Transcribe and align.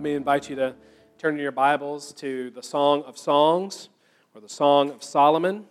Let 0.00 0.04
me 0.04 0.14
invite 0.14 0.48
you 0.48 0.56
to 0.56 0.74
turn 1.18 1.36
your 1.36 1.52
Bibles 1.52 2.14
to 2.14 2.48
the 2.52 2.62
Song 2.62 3.02
of 3.02 3.18
Songs 3.18 3.90
or 4.34 4.40
the 4.40 4.48
Song 4.48 4.88
of 4.88 5.04
Solomon. 5.04 5.66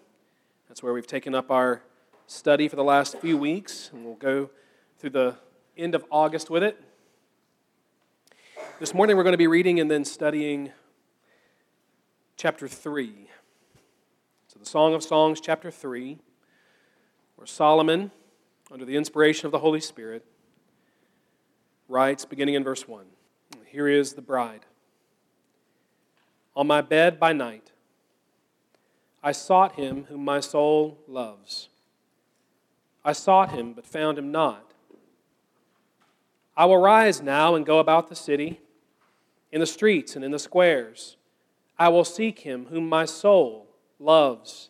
That's 0.68 0.84
where 0.84 0.94
we've 0.94 1.08
taken 1.08 1.34
up 1.34 1.50
our 1.50 1.82
study 2.28 2.68
for 2.68 2.76
the 2.76 2.84
last 2.84 3.18
few 3.18 3.40
weeks, 3.40 3.90
and 3.92 4.06
we'll 4.06 4.14
go 4.14 4.52
through 5.00 5.10
the 5.10 5.36
end 5.76 5.96
of 5.96 6.06
August 6.12 6.52
with 6.52 6.62
it. 6.62 6.80
This 8.80 8.94
morning 8.94 9.18
we're 9.18 9.24
going 9.24 9.34
to 9.34 9.38
be 9.40 9.48
reading 9.48 9.80
and 9.80 9.90
then 9.90 10.06
studying 10.06 10.74
chapter 12.38 12.68
3. 12.68 13.32
So, 14.48 14.60
the 14.60 14.66
Song 14.68 14.94
of 14.94 15.02
Songs, 15.02 15.42
chapter 15.42 15.72
3, 15.72 16.20
where 17.36 17.48
Solomon, 17.48 18.12
under 18.72 18.86
the 18.86 18.96
inspiration 18.96 19.48
of 19.48 19.52
the 19.52 19.58
Holy 19.58 19.82
Spirit, 19.82 20.24
writes, 21.88 22.26
beginning 22.26 22.54
in 22.54 22.64
verse 22.64 22.88
1 22.88 23.08
Here 23.72 23.88
is 23.88 24.14
the 24.14 24.22
bride. 24.22 24.66
On 26.56 26.66
my 26.66 26.82
bed 26.82 27.20
by 27.20 27.34
night, 27.34 27.72
I 29.22 29.32
sought 29.32 29.76
him 29.76 30.06
whom 30.06 30.26
my 30.26 30.40
soul 30.40 30.98
loves. 31.08 31.70
I 33.06 33.14
sought 33.14 33.52
him, 33.52 33.74
but 33.74 33.86
found 33.86 34.18
him 34.18 34.32
not. 34.32 34.74
I 36.58 36.66
will 36.66 36.80
rise 36.80 37.22
now 37.22 37.54
and 37.54 37.66
go 37.66 37.78
about 37.78 38.10
the 38.10 38.16
city, 38.16 38.60
in 39.52 39.60
the 39.60 39.68
streets 39.68 40.16
and 40.16 40.26
in 40.26 40.32
the 40.32 40.40
squares. 40.40 41.16
I 41.78 41.90
will 41.90 42.04
seek 42.04 42.40
him 42.40 42.66
whom 42.72 42.90
my 42.90 43.06
soul 43.06 43.68
loves. 44.00 44.70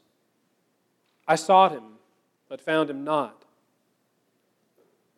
I 1.27 1.35
sought 1.35 1.71
him, 1.71 1.83
but 2.49 2.61
found 2.61 2.89
him 2.89 3.03
not. 3.05 3.45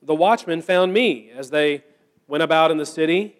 The 0.03 0.15
watchmen 0.15 0.61
found 0.61 0.93
me 0.93 1.31
as 1.35 1.49
they 1.49 1.83
went 2.27 2.43
about 2.43 2.69
in 2.69 2.77
the 2.77 2.85
city. 2.85 3.35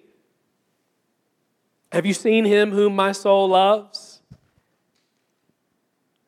Have 1.92 2.06
you 2.06 2.14
seen 2.14 2.45
him 2.45 2.72
whom 2.72 2.95
my 2.95 3.11
soul 3.11 3.50
loves? 3.50 4.22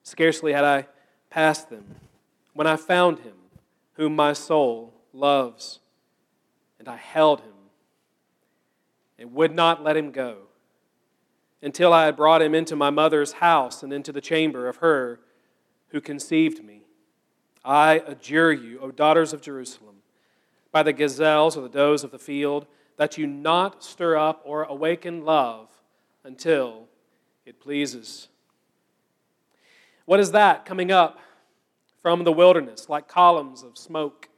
Scarcely 0.03 0.52
had 0.52 0.66
I 0.66 0.88
passed 1.30 1.69
them 1.69 1.86
when 2.53 2.67
I 2.67 2.75
found 2.75 3.19
him 3.19 3.33
whom 3.94 4.16
my 4.16 4.34
soul 4.34 4.94
loves, 5.14 5.80
and 6.80 6.88
I 6.88 6.97
held 6.97 7.41
him 7.41 7.53
and 9.17 9.34
would 9.34 9.56
not 9.56 9.84
let 9.84 9.95
him 9.95 10.11
go 10.11 10.38
until 11.61 11.94
I 11.94 12.06
had 12.06 12.17
brought 12.17 12.41
him 12.41 12.53
into 12.53 12.75
my 12.75 12.89
mother's 12.89 13.34
house 13.34 13.84
and 13.84 13.94
into 13.94 14.11
the 14.11 14.19
chamber 14.19 14.67
of 14.67 14.78
her 14.78 15.22
who 15.89 16.02
conceived 16.02 16.64
me. 16.64 16.81
I 17.64 18.03
adjure 18.06 18.52
you, 18.52 18.80
O 18.81 18.91
daughters 18.91 19.31
of 19.31 19.41
Jerusalem, 19.41 19.95
by 20.73 20.84
the 20.84 20.91
gazelles 20.91 21.56
or 21.56 21.61
the 21.61 21.69
does 21.69 22.03
of 22.03 22.12
the 22.12 22.19
field, 22.19 22.68
that 22.98 23.18
you 23.18 23.28
not 23.28 23.84
stir 23.84 24.18
up 24.18 24.42
or 24.46 24.64
awaken 24.64 25.24
love 25.26 25.70
until 26.24 26.88
it 27.46 27.59
pleases. 27.59 28.28
What 30.06 30.20
is 30.20 30.31
that 30.31 30.66
coming 30.66 30.92
up 30.92 31.20
from 32.02 32.24
the 32.24 32.32
wilderness, 32.32 32.90
like 32.90 33.08
columns 33.08 33.64
of 33.64 33.78
smoke, 33.78 34.30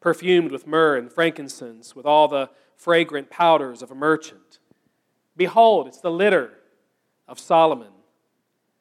perfumed 0.00 0.50
with 0.50 0.66
myrrh 0.66 0.96
and 0.96 1.12
frankincense, 1.12 1.94
with 1.94 2.06
all 2.06 2.28
the 2.28 2.50
fragrant 2.74 3.30
powders 3.30 3.82
of 3.82 3.90
a 3.90 3.94
merchant? 3.94 4.58
Behold, 5.36 5.86
it's 5.86 6.00
the 6.00 6.10
litter 6.10 6.52
of 7.28 7.38
Solomon. 7.38 7.92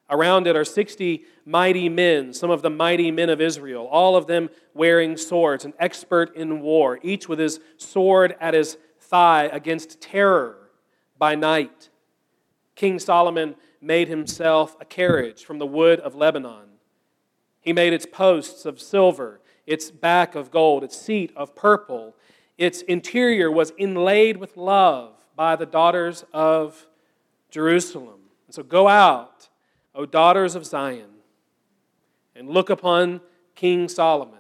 Around 0.10 0.46
it 0.48 0.56
are 0.56 0.64
60 0.64 1.24
mighty 1.46 1.90
men, 1.90 2.32
some 2.32 2.52
of 2.52 2.62
the 2.62 2.70
mighty 2.70 3.12
men 3.12 3.30
of 3.30 3.42
Israel, 3.42 3.88
all 3.88 4.16
of 4.16 4.28
them 4.28 4.50
wearing 4.74 5.18
swords, 5.18 5.66
an 5.66 5.74
expert 5.80 6.36
in 6.36 6.62
war, 6.62 7.00
each 7.02 7.28
with 7.28 7.40
his 7.40 7.60
sword 7.78 8.36
at 8.40 8.54
his 8.54 8.78
thigh 9.06 9.50
against 9.52 10.02
terror 10.02 10.70
by 11.18 11.36
night. 11.36 11.90
King 12.76 13.00
Solomon 13.00 13.56
made 13.82 14.08
himself 14.08 14.76
a 14.80 14.86
carriage 14.86 15.46
from 15.46 15.60
the 15.60 15.66
wood 15.66 16.00
of 16.00 16.16
Lebanon. 16.16 16.80
He 17.62 17.74
made 17.74 17.94
its 17.94 18.06
posts 18.06 18.66
of 18.66 18.82
silver, 18.82 19.40
its 19.66 19.90
back 19.92 20.36
of 20.36 20.52
gold, 20.52 20.84
its 20.84 21.00
seat 21.00 21.32
of 21.36 21.56
purple. 21.56 22.16
Its 22.58 22.82
interior 22.84 23.52
was 23.52 23.74
inlaid 23.78 24.38
with 24.38 24.58
love 24.58 25.14
by 25.36 25.56
the 25.56 25.66
daughters 25.66 26.26
of 26.34 26.86
Jerusalem. 27.50 28.20
And 28.48 28.56
so 28.56 28.64
go 28.64 28.88
out 28.88 29.50
O 29.96 30.06
daughters 30.06 30.56
of 30.56 30.66
Zion, 30.66 31.10
and 32.36 32.50
look 32.50 32.70
upon 32.70 33.22
King 33.56 33.88
Solomon 33.88 34.34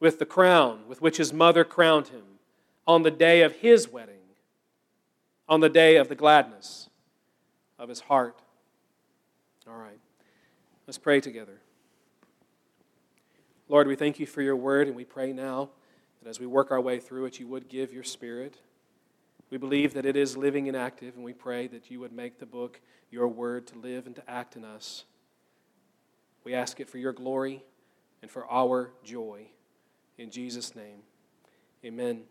with 0.00 0.18
the 0.18 0.26
crown 0.26 0.80
with 0.88 1.00
which 1.00 1.18
his 1.18 1.32
mother 1.32 1.62
crowned 1.62 2.08
him 2.08 2.24
on 2.86 3.02
the 3.02 3.10
day 3.10 3.42
of 3.42 3.52
his 3.56 3.88
wedding, 3.88 4.14
on 5.48 5.60
the 5.60 5.68
day 5.68 5.96
of 5.96 6.08
the 6.08 6.14
gladness 6.14 6.88
of 7.78 7.88
his 7.88 8.00
heart. 8.00 8.40
All 9.68 9.76
right, 9.76 9.98
let's 10.86 10.98
pray 10.98 11.20
together. 11.20 11.60
Lord, 13.68 13.86
we 13.86 13.94
thank 13.94 14.18
you 14.18 14.26
for 14.26 14.42
your 14.42 14.56
word, 14.56 14.88
and 14.88 14.96
we 14.96 15.04
pray 15.04 15.32
now 15.32 15.70
that 16.22 16.28
as 16.28 16.40
we 16.40 16.46
work 16.46 16.72
our 16.72 16.80
way 16.80 16.98
through 16.98 17.26
it, 17.26 17.38
you 17.38 17.46
would 17.46 17.68
give 17.68 17.92
your 17.92 18.02
spirit. 18.02 18.56
We 19.48 19.58
believe 19.58 19.94
that 19.94 20.04
it 20.04 20.16
is 20.16 20.36
living 20.36 20.66
and 20.68 20.76
active, 20.76 21.14
and 21.14 21.24
we 21.24 21.32
pray 21.32 21.68
that 21.68 21.90
you 21.90 22.00
would 22.00 22.12
make 22.12 22.38
the 22.38 22.46
book 22.46 22.80
your 23.10 23.28
word 23.28 23.66
to 23.68 23.78
live 23.78 24.06
and 24.06 24.16
to 24.16 24.30
act 24.30 24.56
in 24.56 24.64
us. 24.64 25.04
We 26.42 26.54
ask 26.54 26.80
it 26.80 26.88
for 26.88 26.98
your 26.98 27.12
glory 27.12 27.62
and 28.22 28.30
for 28.30 28.50
our 28.50 28.90
joy. 29.04 29.46
In 30.18 30.30
Jesus' 30.30 30.74
name, 30.74 31.02
amen. 31.84 32.22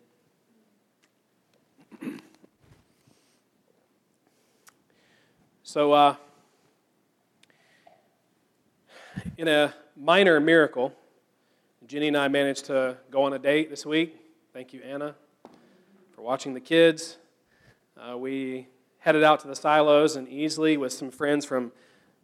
so, 5.64 5.94
uh, 5.94 6.16
in 9.38 9.48
a 9.48 9.74
minor 9.96 10.40
miracle, 10.40 10.94
Jenny 11.88 12.10
and 12.10 12.18
I 12.18 12.28
managed 12.28 12.66
to 12.66 12.98
go 13.10 13.24
on 13.24 13.34
a 13.34 13.40
date 13.40 13.70
this 13.70 13.86
week. 13.86 14.16
Thank 14.54 14.74
you, 14.74 14.82
Anna, 14.82 15.16
for 16.12 16.22
watching 16.22 16.54
the 16.54 16.60
kids. 16.60 17.18
Uh, 17.98 18.18
we 18.18 18.68
headed 19.00 19.24
out 19.24 19.40
to 19.42 19.48
the 19.48 19.56
silos 19.56 20.16
and 20.16 20.28
Easley 20.28 20.78
with 20.78 20.94
some 20.94 21.12
friends 21.12 21.46
from 21.46 21.72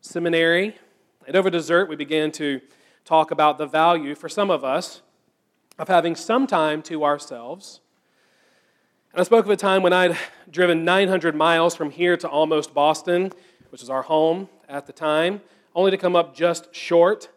seminary. 0.02 0.76
And 1.28 1.36
over 1.36 1.50
dessert, 1.50 1.90
we 1.90 1.96
began 1.96 2.32
to 2.34 2.62
talk 3.06 3.32
about 3.32 3.58
the 3.58 3.66
value 3.66 4.16
for 4.16 4.30
some 4.30 4.52
of 4.52 4.64
us 4.64 5.02
of 5.78 5.88
having 5.88 6.16
some 6.16 6.48
time 6.48 6.82
to 6.84 7.04
ourselves. 7.04 7.82
And 9.16 9.22
I 9.22 9.24
spoke 9.24 9.46
of 9.46 9.52
a 9.52 9.56
time 9.56 9.82
when 9.82 9.94
I'd 9.94 10.18
driven 10.52 10.84
900 10.84 11.38
miles 11.38 11.74
from 11.74 11.90
here 11.90 12.18
to 12.18 12.28
almost 12.28 12.74
Boston, 12.74 13.32
which 13.70 13.80
was 13.80 13.90
our 13.90 14.02
home 14.02 14.50
at 14.68 14.88
the 14.88 14.92
time, 14.92 15.40
only 15.74 15.92
to 15.92 15.98
come 15.98 16.18
up 16.18 16.36
just 16.36 16.76
short 16.76 17.30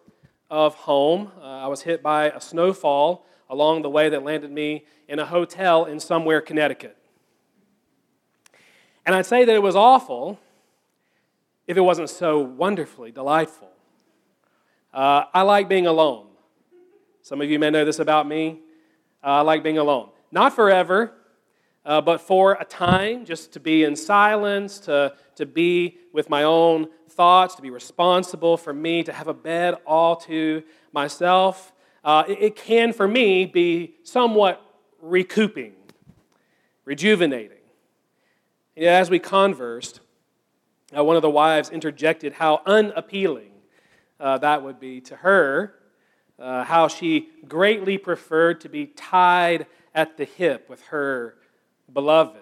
of 0.50 0.74
home. 0.74 1.30
Uh, 1.40 1.44
I 1.44 1.68
was 1.68 1.82
hit 1.82 2.02
by 2.02 2.30
a 2.30 2.40
snowfall 2.40 3.24
along 3.48 3.82
the 3.82 3.88
way 3.88 4.08
that 4.08 4.24
landed 4.24 4.50
me 4.50 4.86
in 5.06 5.20
a 5.20 5.24
hotel 5.24 5.84
in 5.84 6.00
somewhere, 6.00 6.40
Connecticut. 6.40 6.96
And 9.06 9.14
I'd 9.14 9.26
say 9.26 9.44
that 9.44 9.54
it 9.54 9.62
was 9.62 9.76
awful 9.76 10.40
if 11.68 11.76
it 11.76 11.82
wasn't 11.82 12.10
so 12.10 12.40
wonderfully 12.40 13.12
delightful. 13.12 13.70
Uh, 14.92 15.26
I 15.32 15.42
like 15.42 15.68
being 15.68 15.86
alone. 15.86 16.26
Some 17.22 17.40
of 17.40 17.48
you 17.48 17.60
may 17.60 17.70
know 17.70 17.84
this 17.84 18.00
about 18.00 18.26
me. 18.26 18.62
Uh, 19.22 19.26
I 19.26 19.40
like 19.42 19.62
being 19.62 19.78
alone. 19.78 20.08
Not 20.32 20.56
forever, 20.56 21.12
uh, 21.88 22.02
but 22.02 22.20
for 22.20 22.52
a 22.60 22.64
time, 22.66 23.24
just 23.24 23.50
to 23.50 23.58
be 23.58 23.82
in 23.82 23.96
silence, 23.96 24.78
to, 24.78 25.14
to 25.36 25.46
be 25.46 25.96
with 26.12 26.28
my 26.28 26.42
own 26.42 26.86
thoughts, 27.08 27.54
to 27.54 27.62
be 27.62 27.70
responsible 27.70 28.58
for 28.58 28.74
me, 28.74 29.02
to 29.02 29.10
have 29.10 29.26
a 29.26 29.32
bed 29.32 29.74
all 29.86 30.14
to 30.14 30.62
myself. 30.92 31.72
Uh, 32.04 32.24
it, 32.28 32.42
it 32.42 32.56
can, 32.56 32.92
for 32.92 33.08
me, 33.08 33.46
be 33.46 33.94
somewhat 34.04 34.62
recouping, 35.00 35.72
rejuvenating. 36.84 37.56
As 38.76 39.08
we 39.08 39.18
conversed, 39.18 40.00
uh, 40.94 41.02
one 41.02 41.16
of 41.16 41.22
the 41.22 41.30
wives 41.30 41.70
interjected 41.70 42.34
how 42.34 42.60
unappealing 42.66 43.52
uh, 44.20 44.36
that 44.36 44.62
would 44.62 44.78
be 44.78 45.00
to 45.00 45.16
her, 45.16 45.74
uh, 46.38 46.64
how 46.64 46.86
she 46.86 47.30
greatly 47.48 47.96
preferred 47.96 48.60
to 48.60 48.68
be 48.68 48.88
tied 48.88 49.64
at 49.94 50.18
the 50.18 50.26
hip 50.26 50.68
with 50.68 50.82
her 50.88 51.36
beloved. 51.92 52.36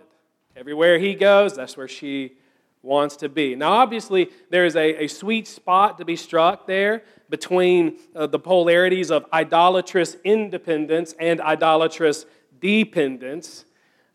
Everywhere 0.56 0.98
he 0.98 1.14
goes, 1.14 1.54
that's 1.54 1.76
where 1.76 1.88
she 1.88 2.32
wants 2.82 3.16
to 3.16 3.28
be. 3.28 3.54
Now, 3.54 3.72
obviously, 3.72 4.30
there 4.48 4.64
is 4.64 4.76
a, 4.76 5.04
a 5.04 5.08
sweet 5.08 5.46
spot 5.46 5.98
to 5.98 6.04
be 6.04 6.16
struck 6.16 6.66
there 6.66 7.02
between 7.28 7.98
uh, 8.14 8.26
the 8.26 8.38
polarities 8.38 9.10
of 9.10 9.26
idolatrous 9.32 10.16
independence 10.24 11.14
and 11.18 11.40
idolatrous 11.40 12.26
dependence. 12.60 13.64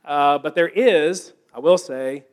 Uh, 0.06 0.38
but 0.38 0.56
there 0.56 0.70
is, 0.70 1.34
I 1.54 1.60
will 1.60 1.78
say, 1.78 2.24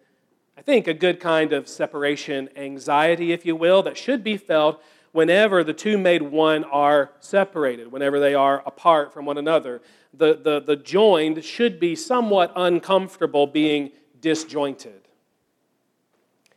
I 0.56 0.62
think, 0.62 0.86
a 0.86 0.94
good 0.94 1.20
kind 1.20 1.52
of 1.52 1.68
separation 1.68 2.48
anxiety, 2.56 3.32
if 3.32 3.44
you 3.44 3.56
will, 3.56 3.82
that 3.82 3.96
should 3.96 4.24
be 4.24 4.36
felt 4.36 4.82
whenever 5.12 5.64
the 5.64 5.72
two 5.72 5.98
made 5.98 6.22
one 6.22 6.64
are 6.64 7.12
separated, 7.20 7.90
whenever 7.90 8.20
they 8.20 8.34
are 8.34 8.62
apart 8.66 9.12
from 9.12 9.24
one 9.24 9.38
another. 9.38 9.80
The, 10.14 10.34
the, 10.42 10.60
the 10.60 10.76
joined 10.76 11.44
should 11.44 11.78
be 11.78 11.94
somewhat 11.94 12.52
uncomfortable 12.56 13.46
being 13.46 13.90
disjointed. 14.20 15.02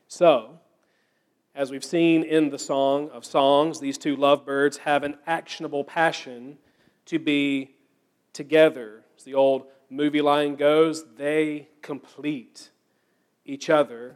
So, 0.07 0.59
as 1.53 1.69
we've 1.69 1.83
seen 1.83 2.23
in 2.23 2.49
the 2.49 2.59
Song 2.59 3.09
of 3.09 3.25
Songs, 3.25 3.79
these 3.79 3.97
two 3.97 4.15
lovebirds 4.15 4.77
have 4.77 5.03
an 5.03 5.17
actionable 5.27 5.83
passion 5.83 6.57
to 7.05 7.19
be 7.19 7.75
together. 8.33 9.03
As 9.17 9.23
the 9.23 9.33
old 9.33 9.65
movie 9.89 10.21
line 10.21 10.55
goes, 10.55 11.03
they 11.15 11.67
complete 11.81 12.69
each 13.45 13.69
other. 13.69 14.15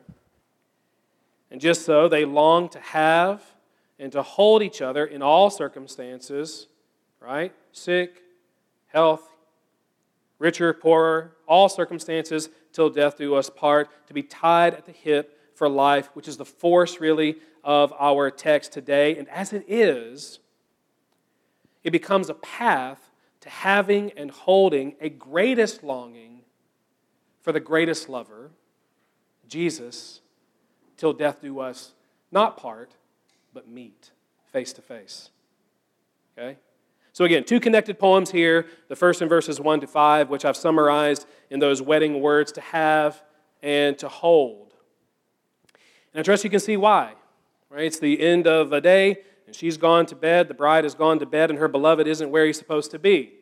And 1.52 1.60
just 1.60 1.84
so, 1.86 2.08
they 2.08 2.26
long 2.26 2.70
to 2.70 2.80
have 2.80 3.44
and 4.00 4.12
to 4.12 4.22
hold 4.22 4.62
each 4.62 4.82
other 4.82 5.06
in 5.06 5.22
all 5.22 5.50
circumstances, 5.50 6.68
right? 7.20 7.54
Sick, 7.72 8.22
health, 8.88 9.30
richer, 10.40 10.74
poorer, 10.74 11.36
all 11.48 11.70
circumstances 11.70 12.50
till 12.74 12.90
death 12.90 13.18
do 13.18 13.36
us 13.36 13.50
part, 13.50 13.90
to 14.08 14.14
be 14.14 14.24
tied 14.24 14.74
at 14.74 14.86
the 14.86 14.92
hip 14.92 15.40
for 15.56 15.70
life, 15.70 16.10
which 16.14 16.28
is 16.28 16.38
the 16.38 16.46
force 16.46 17.00
really 17.00 17.38
of 17.64 17.94
our 17.98 18.30
text 18.30 18.74
today. 18.74 19.18
And 19.18 19.30
as 19.30 19.54
it 19.54 19.64
is, 19.68 20.40
it 21.84 21.92
becomes 21.92 22.30
a 22.30 22.34
path 22.34 23.12
to 23.42 23.50
having 23.50 24.12
and 24.12 24.30
holding 24.30 24.96
a 25.00 25.10
greatest 25.10 25.84
longing 25.84 26.42
for 27.42 27.52
the 27.52 27.60
greatest 27.60 28.10
lover, 28.10 28.52
Jesus, 29.48 30.22
till 30.98 31.14
death 31.14 31.42
do 31.42 31.60
us 31.60 31.94
not 32.32 32.58
part, 32.58 32.92
but 33.56 33.68
meet 33.70 34.12
face 34.52 34.74
to 34.74 34.82
face. 34.82 35.30
Okay? 36.38 36.58
So, 37.14 37.24
again, 37.24 37.46
two 37.46 37.62
connected 37.62 37.98
poems 37.98 38.30
here. 38.30 38.68
The 38.90 38.96
first 38.98 39.22
in 39.22 39.30
verses 39.30 39.60
1 39.62 39.80
to 39.80 39.88
5, 39.88 40.30
which 40.30 40.44
I've 40.44 40.58
summarized 40.58 41.26
in 41.50 41.60
those 41.60 41.82
wedding 41.82 42.20
words 42.20 42.52
to 42.52 42.62
have 42.62 43.24
and 43.64 43.98
to 44.00 44.10
hold. 44.10 44.74
And 46.14 46.20
I 46.20 46.24
trust 46.24 46.44
you 46.44 46.50
can 46.50 46.60
see 46.60 46.76
why. 46.76 47.14
Right? 47.70 47.86
It's 47.86 48.00
the 48.00 48.20
end 48.20 48.46
of 48.46 48.74
a 48.74 48.82
day, 48.82 49.20
and 49.48 49.56
she's 49.56 49.78
gone 49.78 50.06
to 50.08 50.16
bed. 50.16 50.50
The 50.50 50.54
bride 50.54 50.84
has 50.84 50.94
gone 50.94 51.20
to 51.20 51.26
bed, 51.26 51.50
and 51.50 51.58
her 51.58 51.70
beloved 51.70 52.06
isn't 52.06 52.30
where 52.30 52.46
he's 52.46 52.58
supposed 52.58 52.92
to 52.92 53.00
be. 53.00 53.36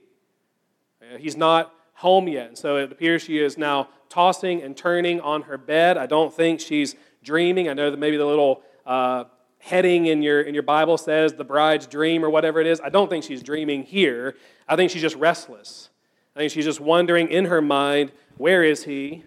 Uh, 1.02 1.18
he's 1.18 1.36
not 1.36 1.74
home 1.96 2.28
yet. 2.28 2.50
And 2.50 2.58
so 2.58 2.78
it 2.78 2.92
appears 2.92 3.24
she 3.24 3.40
is 3.40 3.58
now 3.58 3.90
tossing 4.10 4.62
and 4.62 4.78
turning 4.78 5.20
on 5.22 5.44
her 5.44 5.58
bed. 5.58 5.98
I 5.98 6.06
don't 6.06 6.32
think 6.32 6.60
she's 6.60 6.96
dreaming. 7.24 7.68
I 7.68 7.74
know 7.74 7.90
that 7.90 7.98
maybe 7.98 8.18
the 8.18 8.26
little 8.26 8.62
uh, 8.86 9.24
heading 9.64 10.08
in 10.08 10.22
your, 10.22 10.42
in 10.42 10.54
your 10.54 10.64
Bible 10.64 10.98
says 10.98 11.34
the 11.34 11.44
bride's 11.46 11.88
dream 11.88 12.24
or 12.24 12.30
whatever 12.30 12.60
it 12.60 12.68
is. 12.68 12.82
I 12.82 12.90
don't 12.90 13.10
think 13.10 13.24
she's 13.24 13.42
dreaming 13.42 13.84
here. 13.84 14.36
I 14.68 14.76
think 14.76 14.92
she's 14.92 15.02
just 15.02 15.16
restless. 15.16 15.90
I 16.36 16.40
think 16.40 16.52
she's 16.52 16.66
just 16.66 16.82
wondering 16.82 17.30
in 17.30 17.46
her 17.46 17.62
mind, 17.62 18.12
where 18.36 18.62
is 18.62 18.84
he? 18.84 19.24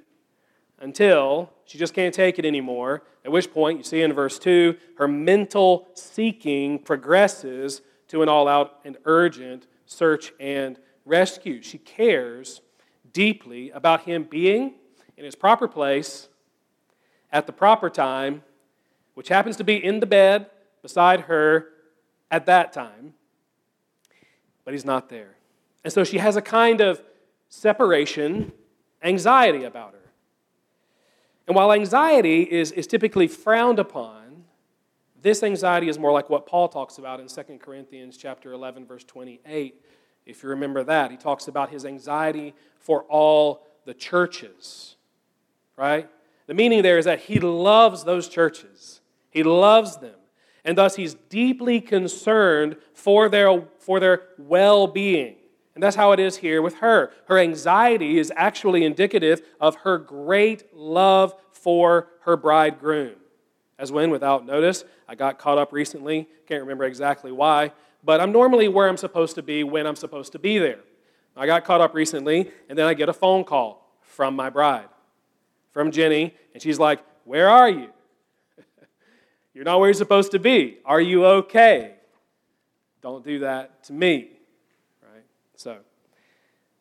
Until 0.78 1.50
she 1.64 1.78
just 1.78 1.94
can't 1.94 2.14
take 2.14 2.38
it 2.38 2.44
anymore. 2.44 3.02
At 3.24 3.32
which 3.32 3.50
point, 3.50 3.78
you 3.78 3.84
see 3.84 4.02
in 4.02 4.12
verse 4.12 4.38
2, 4.38 4.76
her 4.98 5.08
mental 5.08 5.88
seeking 5.94 6.80
progresses 6.80 7.80
to 8.08 8.22
an 8.22 8.28
all 8.28 8.46
out 8.46 8.80
and 8.84 8.98
urgent 9.06 9.66
search 9.86 10.34
and 10.38 10.78
rescue. 11.06 11.62
She 11.62 11.78
cares 11.78 12.60
deeply 13.10 13.70
about 13.70 14.02
him 14.02 14.24
being 14.24 14.74
in 15.16 15.24
his 15.24 15.34
proper 15.34 15.66
place 15.66 16.28
at 17.32 17.46
the 17.46 17.52
proper 17.52 17.88
time, 17.88 18.42
which 19.16 19.28
happens 19.28 19.56
to 19.56 19.64
be 19.64 19.82
in 19.82 20.00
the 20.00 20.06
bed 20.06 20.46
beside 20.82 21.20
her 21.20 21.68
at 22.30 22.44
that 22.44 22.70
time, 22.70 23.14
but 24.62 24.74
he's 24.74 24.84
not 24.84 25.08
there. 25.08 25.36
And 25.82 25.92
so 25.92 26.04
she 26.04 26.18
has 26.18 26.36
a 26.36 26.42
kind 26.42 26.82
of 26.82 27.00
separation 27.48 28.52
anxiety 29.02 29.64
about 29.64 29.92
her. 29.92 30.10
And 31.46 31.56
while 31.56 31.72
anxiety 31.72 32.42
is, 32.42 32.72
is 32.72 32.86
typically 32.86 33.26
frowned 33.26 33.78
upon, 33.78 34.44
this 35.22 35.42
anxiety 35.42 35.88
is 35.88 35.98
more 35.98 36.12
like 36.12 36.28
what 36.28 36.46
Paul 36.46 36.68
talks 36.68 36.98
about 36.98 37.18
in 37.18 37.26
2 37.26 37.42
Corinthians 37.58 38.18
chapter 38.18 38.52
11 38.52 38.84
verse 38.84 39.04
28. 39.04 39.80
If 40.26 40.42
you 40.42 40.50
remember 40.50 40.84
that, 40.84 41.10
he 41.10 41.16
talks 41.16 41.48
about 41.48 41.70
his 41.70 41.86
anxiety 41.86 42.52
for 42.80 43.04
all 43.04 43.66
the 43.86 43.94
churches. 43.94 44.96
Right? 45.74 46.10
The 46.48 46.54
meaning 46.54 46.82
there 46.82 46.98
is 46.98 47.06
that 47.06 47.20
he 47.20 47.40
loves 47.40 48.04
those 48.04 48.28
churches. 48.28 49.00
He 49.36 49.42
loves 49.42 49.98
them. 49.98 50.14
And 50.64 50.78
thus 50.78 50.96
he's 50.96 51.12
deeply 51.12 51.78
concerned 51.82 52.78
for 52.94 53.28
their, 53.28 53.64
for 53.80 54.00
their 54.00 54.22
well-being. 54.38 55.36
And 55.74 55.82
that's 55.82 55.94
how 55.94 56.12
it 56.12 56.20
is 56.20 56.38
here 56.38 56.62
with 56.62 56.76
her. 56.76 57.10
Her 57.26 57.38
anxiety 57.38 58.18
is 58.18 58.32
actually 58.34 58.82
indicative 58.82 59.42
of 59.60 59.76
her 59.76 59.98
great 59.98 60.74
love 60.74 61.34
for 61.52 62.08
her 62.20 62.38
bridegroom. 62.38 63.16
As 63.78 63.92
when, 63.92 64.08
without 64.08 64.46
notice, 64.46 64.84
I 65.06 65.16
got 65.16 65.38
caught 65.38 65.58
up 65.58 65.70
recently, 65.70 66.30
can't 66.48 66.62
remember 66.62 66.84
exactly 66.84 67.30
why, 67.30 67.72
but 68.02 68.22
I'm 68.22 68.32
normally 68.32 68.68
where 68.68 68.88
I'm 68.88 68.96
supposed 68.96 69.34
to 69.34 69.42
be 69.42 69.64
when 69.64 69.86
I'm 69.86 69.96
supposed 69.96 70.32
to 70.32 70.38
be 70.38 70.56
there. 70.56 70.80
I 71.36 71.44
got 71.44 71.66
caught 71.66 71.82
up 71.82 71.94
recently, 71.94 72.50
and 72.70 72.78
then 72.78 72.86
I 72.86 72.94
get 72.94 73.10
a 73.10 73.12
phone 73.12 73.44
call 73.44 73.98
from 74.00 74.34
my 74.34 74.48
bride, 74.48 74.88
from 75.72 75.90
Jenny, 75.90 76.34
and 76.54 76.62
she's 76.62 76.78
like, 76.78 77.00
Where 77.24 77.50
are 77.50 77.68
you? 77.68 77.90
You're 79.56 79.64
not 79.64 79.80
where 79.80 79.88
you're 79.88 79.94
supposed 79.94 80.32
to 80.32 80.38
be. 80.38 80.76
Are 80.84 81.00
you 81.00 81.24
okay? 81.24 81.94
Don't 83.00 83.24
do 83.24 83.38
that 83.38 83.84
to 83.84 83.94
me. 83.94 84.32
Right? 85.02 85.24
So, 85.54 85.78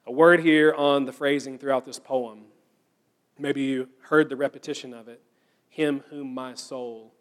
a 0.06 0.12
word 0.12 0.42
here 0.42 0.74
on 0.74 1.06
the 1.06 1.14
phrasing 1.14 1.58
throughout 1.58 1.86
this 1.86 2.00
poem. 2.00 2.42
Maybe 3.40 3.62
you 3.62 3.88
heard 4.02 4.28
the 4.28 4.36
repetition 4.36 4.94
of 4.94 5.08
it 5.08 5.22
Him 5.70 6.04
whom 6.10 6.34
my 6.34 6.54
soul 6.54 7.14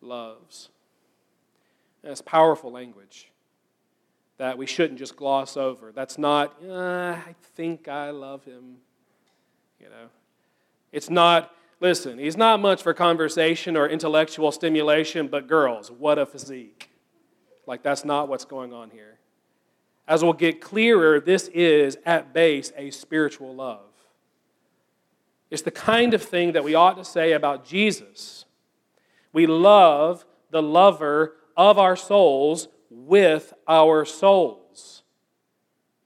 loves. 0.00 0.70
That's 2.02 2.22
powerful 2.22 2.72
language 2.72 3.30
that 4.38 4.56
we 4.56 4.64
shouldn't 4.64 4.98
just 4.98 5.14
gloss 5.14 5.58
over. 5.58 5.92
That's 5.92 6.16
not, 6.16 6.56
uh, 6.66 7.18
I 7.18 7.34
think 7.54 7.86
I 7.86 8.12
love 8.12 8.46
him. 8.46 8.76
You 9.78 9.90
know, 9.90 10.08
it's 10.90 11.10
not, 11.10 11.52
listen, 11.80 12.18
he's 12.18 12.36
not 12.36 12.60
much 12.60 12.82
for 12.82 12.94
conversation 12.94 13.76
or 13.76 13.88
intellectual 13.88 14.52
stimulation, 14.52 15.28
but 15.28 15.46
girls, 15.46 15.90
what 15.90 16.18
a 16.18 16.26
physique. 16.26 16.90
Like, 17.66 17.82
that's 17.82 18.04
not 18.04 18.28
what's 18.28 18.44
going 18.44 18.72
on 18.72 18.90
here. 18.90 19.18
As 20.08 20.22
we'll 20.22 20.32
get 20.32 20.60
clearer, 20.60 21.20
this 21.20 21.48
is 21.48 21.98
at 22.06 22.32
base 22.32 22.72
a 22.76 22.90
spiritual 22.90 23.54
love. 23.54 23.80
It's 25.50 25.62
the 25.62 25.70
kind 25.70 26.14
of 26.14 26.22
thing 26.22 26.52
that 26.52 26.64
we 26.64 26.74
ought 26.74 26.96
to 26.96 27.04
say 27.04 27.32
about 27.32 27.64
Jesus. 27.64 28.44
We 29.32 29.46
love 29.46 30.24
the 30.50 30.62
lover 30.62 31.36
of 31.56 31.78
our 31.78 31.96
souls 31.96 32.68
with 32.90 33.52
our 33.66 34.04
souls. 34.04 35.02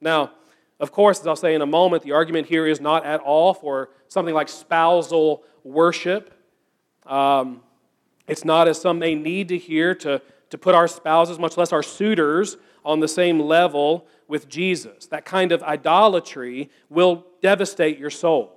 Now, 0.01 0.33
of 0.79 0.93
course, 0.93 1.21
as 1.21 1.27
I'll 1.27 1.37
say 1.37 1.55
in 1.55 1.61
a 1.61 1.67
moment, 1.67 2.03
the 2.03 2.13
argument 2.13 2.47
here 2.47 2.67
is 2.67 2.81
not 2.81 3.05
at 3.05 3.21
all 3.21 3.53
for 3.53 3.91
something 4.09 4.35
like 4.35 4.49
spousal 4.49 5.43
worship. 5.65 6.33
Um, 7.07 7.63
it's 8.27 8.45
not 8.45 8.69
as 8.69 8.81
some 8.81 8.99
may 8.99 9.15
need 9.15 9.49
to 9.49 9.59
hear 9.59 9.95
to, 9.97 10.23
to 10.51 10.59
put 10.59 10.75
our 10.75 10.89
spouses, 10.89 11.39
much 11.39 11.57
less 11.57 11.73
our 11.73 11.83
suitors, 11.83 12.57
on 12.85 13.01
the 13.01 13.09
same 13.09 13.41
level 13.41 14.07
with 14.29 14.49
Jesus. 14.49 15.07
That 15.07 15.25
kind 15.25 15.53
of 15.53 15.63
idolatry 15.63 16.71
will 16.89 17.27
devastate 17.43 17.99
your 17.99 18.11
soul. 18.11 18.57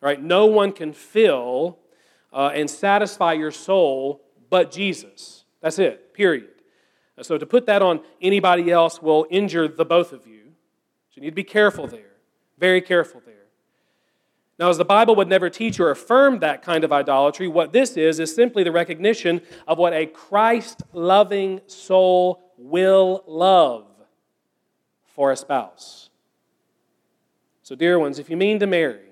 Right? 0.00 0.22
No 0.22 0.46
one 0.46 0.72
can 0.72 0.92
fill 0.92 1.78
uh, 2.32 2.50
and 2.54 2.68
satisfy 2.68 3.32
your 3.32 3.50
soul 3.50 4.22
but 4.50 4.70
Jesus. 4.70 5.44
That's 5.60 5.78
it, 5.78 6.14
period. 6.14 6.50
So 7.22 7.38
to 7.38 7.46
put 7.46 7.66
that 7.66 7.82
on 7.82 8.00
anybody 8.20 8.70
else 8.70 9.00
will 9.00 9.26
injure 9.30 9.68
the 9.68 9.86
both 9.86 10.12
of 10.12 10.26
you. 10.26 10.42
So 11.10 11.16
you 11.16 11.22
need 11.22 11.30
to 11.30 11.34
be 11.34 11.44
careful 11.44 11.86
there, 11.86 12.12
very 12.58 12.82
careful 12.82 13.22
there. 13.24 13.35
Now, 14.58 14.70
as 14.70 14.78
the 14.78 14.84
Bible 14.84 15.14
would 15.16 15.28
never 15.28 15.50
teach 15.50 15.78
or 15.78 15.90
affirm 15.90 16.38
that 16.38 16.62
kind 16.62 16.82
of 16.82 16.92
idolatry, 16.92 17.46
what 17.46 17.72
this 17.72 17.96
is 17.96 18.18
is 18.18 18.34
simply 18.34 18.64
the 18.64 18.72
recognition 18.72 19.42
of 19.66 19.76
what 19.76 19.92
a 19.92 20.06
Christ 20.06 20.82
loving 20.94 21.60
soul 21.66 22.52
will 22.56 23.22
love 23.26 23.86
for 25.04 25.30
a 25.30 25.36
spouse. 25.36 26.08
So, 27.62 27.74
dear 27.74 27.98
ones, 27.98 28.18
if 28.18 28.30
you 28.30 28.36
mean 28.36 28.58
to 28.60 28.66
marry, 28.66 29.10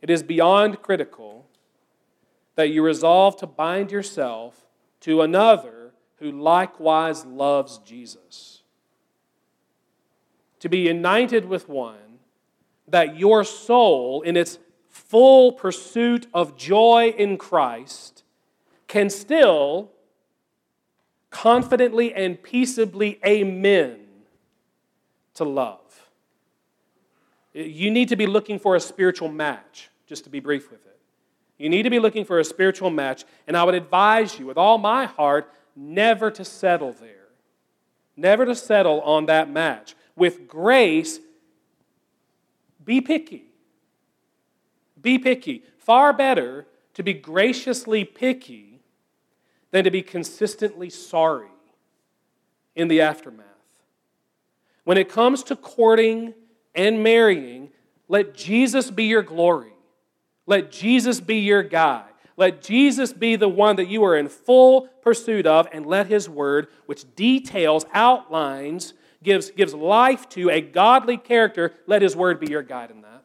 it 0.00 0.10
is 0.10 0.22
beyond 0.22 0.82
critical 0.82 1.48
that 2.54 2.70
you 2.70 2.82
resolve 2.82 3.36
to 3.38 3.46
bind 3.46 3.90
yourself 3.90 4.66
to 5.00 5.22
another 5.22 5.94
who 6.16 6.30
likewise 6.30 7.24
loves 7.24 7.78
Jesus. 7.78 8.62
To 10.60 10.68
be 10.68 10.78
united 10.78 11.46
with 11.46 11.68
one 11.68 12.11
that 12.92 13.18
your 13.18 13.42
soul, 13.42 14.22
in 14.22 14.36
its 14.36 14.58
full 14.88 15.52
pursuit 15.52 16.26
of 16.32 16.56
joy 16.56 17.12
in 17.16 17.36
Christ, 17.38 18.22
can 18.86 19.10
still 19.10 19.90
confidently 21.30 22.14
and 22.14 22.40
peaceably 22.42 23.18
amen 23.26 23.98
to 25.34 25.44
love. 25.44 25.78
You 27.54 27.90
need 27.90 28.08
to 28.10 28.16
be 28.16 28.26
looking 28.26 28.58
for 28.58 28.76
a 28.76 28.80
spiritual 28.80 29.28
match, 29.28 29.90
just 30.06 30.24
to 30.24 30.30
be 30.30 30.40
brief 30.40 30.70
with 30.70 30.84
it. 30.84 30.98
You 31.58 31.70
need 31.70 31.84
to 31.84 31.90
be 31.90 31.98
looking 31.98 32.26
for 32.26 32.38
a 32.38 32.44
spiritual 32.44 32.90
match, 32.90 33.24
and 33.46 33.56
I 33.56 33.64
would 33.64 33.74
advise 33.74 34.38
you 34.38 34.46
with 34.46 34.58
all 34.58 34.76
my 34.76 35.06
heart 35.06 35.50
never 35.74 36.30
to 36.30 36.44
settle 36.44 36.92
there. 36.92 37.28
Never 38.16 38.44
to 38.44 38.54
settle 38.54 39.00
on 39.00 39.26
that 39.26 39.48
match. 39.48 39.94
With 40.14 40.46
grace, 40.46 41.20
be 42.84 43.00
picky. 43.00 43.44
Be 45.00 45.18
picky. 45.18 45.64
Far 45.78 46.12
better 46.12 46.66
to 46.94 47.02
be 47.02 47.12
graciously 47.12 48.04
picky 48.04 48.80
than 49.70 49.84
to 49.84 49.90
be 49.90 50.02
consistently 50.02 50.90
sorry 50.90 51.48
in 52.76 52.88
the 52.88 53.00
aftermath. 53.00 53.46
When 54.84 54.98
it 54.98 55.08
comes 55.08 55.42
to 55.44 55.56
courting 55.56 56.34
and 56.74 57.02
marrying, 57.02 57.70
let 58.08 58.34
Jesus 58.34 58.90
be 58.90 59.04
your 59.04 59.22
glory. 59.22 59.72
Let 60.46 60.70
Jesus 60.70 61.20
be 61.20 61.36
your 61.36 61.62
guide. 61.62 62.04
Let 62.36 62.62
Jesus 62.62 63.12
be 63.12 63.36
the 63.36 63.48
one 63.48 63.76
that 63.76 63.88
you 63.88 64.04
are 64.04 64.16
in 64.16 64.28
full 64.28 64.88
pursuit 65.02 65.46
of, 65.46 65.68
and 65.72 65.86
let 65.86 66.06
His 66.06 66.28
word, 66.28 66.68
which 66.86 67.14
details, 67.14 67.84
outlines, 67.92 68.94
gives, 69.22 69.50
gives 69.50 69.74
life 69.74 70.28
to 70.30 70.50
a 70.50 70.60
godly 70.60 71.16
character, 71.16 71.72
let 71.86 72.02
His 72.02 72.16
word 72.16 72.40
be 72.40 72.50
your 72.50 72.62
guide 72.62 72.90
in 72.90 73.02
that. 73.02 73.24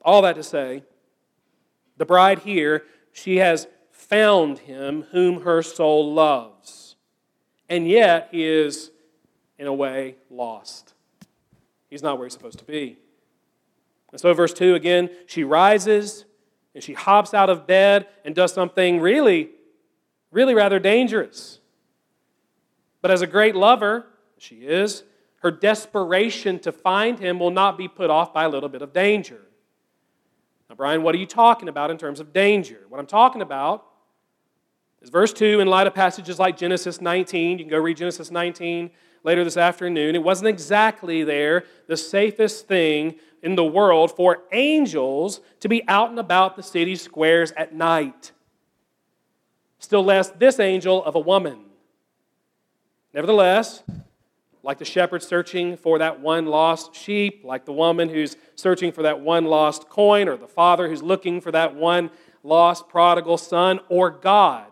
All 0.00 0.22
that 0.22 0.34
to 0.34 0.42
say, 0.42 0.82
the 1.96 2.04
bride 2.04 2.40
here, 2.40 2.84
she 3.12 3.36
has 3.36 3.68
found 3.90 4.58
him 4.58 5.04
whom 5.12 5.42
her 5.42 5.62
soul 5.62 6.12
loves. 6.12 6.96
And 7.68 7.88
yet, 7.88 8.28
he 8.30 8.44
is, 8.44 8.90
in 9.58 9.66
a 9.66 9.72
way, 9.72 10.16
lost. 10.28 10.94
He's 11.88 12.02
not 12.02 12.18
where 12.18 12.26
he's 12.26 12.32
supposed 12.32 12.58
to 12.58 12.64
be. 12.64 12.98
And 14.10 14.20
so, 14.20 14.34
verse 14.34 14.52
2 14.52 14.74
again, 14.74 15.08
she 15.26 15.44
rises 15.44 16.24
and 16.74 16.82
she 16.82 16.94
hops 16.94 17.32
out 17.32 17.48
of 17.48 17.66
bed 17.66 18.06
and 18.24 18.34
does 18.34 18.52
something 18.52 19.00
really, 19.00 19.50
really 20.30 20.54
rather 20.54 20.78
dangerous. 20.78 21.60
But 23.02 23.10
as 23.10 23.20
a 23.20 23.26
great 23.26 23.54
lover, 23.54 24.06
she 24.38 24.56
is, 24.56 25.02
her 25.38 25.50
desperation 25.50 26.60
to 26.60 26.72
find 26.72 27.18
him 27.18 27.38
will 27.38 27.50
not 27.50 27.76
be 27.76 27.88
put 27.88 28.10
off 28.10 28.32
by 28.32 28.44
a 28.44 28.48
little 28.48 28.68
bit 28.68 28.80
of 28.80 28.92
danger. 28.92 29.40
Now, 30.70 30.76
Brian, 30.76 31.02
what 31.02 31.14
are 31.14 31.18
you 31.18 31.26
talking 31.26 31.68
about 31.68 31.90
in 31.90 31.98
terms 31.98 32.20
of 32.20 32.32
danger? 32.32 32.78
What 32.88 33.00
I'm 33.00 33.06
talking 33.06 33.42
about 33.42 33.84
is 35.02 35.10
verse 35.10 35.32
2 35.32 35.60
in 35.60 35.66
light 35.66 35.88
of 35.88 35.94
passages 35.94 36.38
like 36.38 36.56
Genesis 36.56 37.00
19. 37.00 37.58
You 37.58 37.64
can 37.64 37.70
go 37.70 37.78
read 37.78 37.96
Genesis 37.96 38.30
19 38.30 38.90
later 39.24 39.42
this 39.42 39.56
afternoon. 39.56 40.14
It 40.14 40.22
wasn't 40.22 40.48
exactly 40.48 41.24
there 41.24 41.64
the 41.88 41.96
safest 41.96 42.68
thing 42.68 43.16
in 43.42 43.56
the 43.56 43.64
world 43.64 44.14
for 44.14 44.44
angels 44.52 45.40
to 45.60 45.68
be 45.68 45.86
out 45.88 46.10
and 46.10 46.18
about 46.20 46.56
the 46.56 46.62
city 46.62 46.94
squares 46.94 47.52
at 47.56 47.74
night. 47.74 48.30
Still 49.80 50.04
less 50.04 50.30
this 50.30 50.60
angel 50.60 51.04
of 51.04 51.16
a 51.16 51.20
woman. 51.20 51.64
Nevertheless, 53.14 53.82
like 54.62 54.78
the 54.78 54.84
shepherd 54.84 55.22
searching 55.22 55.76
for 55.76 55.98
that 55.98 56.20
one 56.20 56.46
lost 56.46 56.94
sheep, 56.94 57.42
like 57.44 57.64
the 57.64 57.72
woman 57.72 58.08
who's 58.08 58.36
searching 58.54 58.92
for 58.92 59.02
that 59.02 59.20
one 59.20 59.44
lost 59.44 59.88
coin, 59.88 60.28
or 60.28 60.36
the 60.36 60.48
father 60.48 60.88
who's 60.88 61.02
looking 61.02 61.40
for 61.40 61.50
that 61.52 61.74
one 61.74 62.10
lost 62.42 62.88
prodigal 62.88 63.38
son, 63.38 63.80
or 63.88 64.10
God 64.10 64.66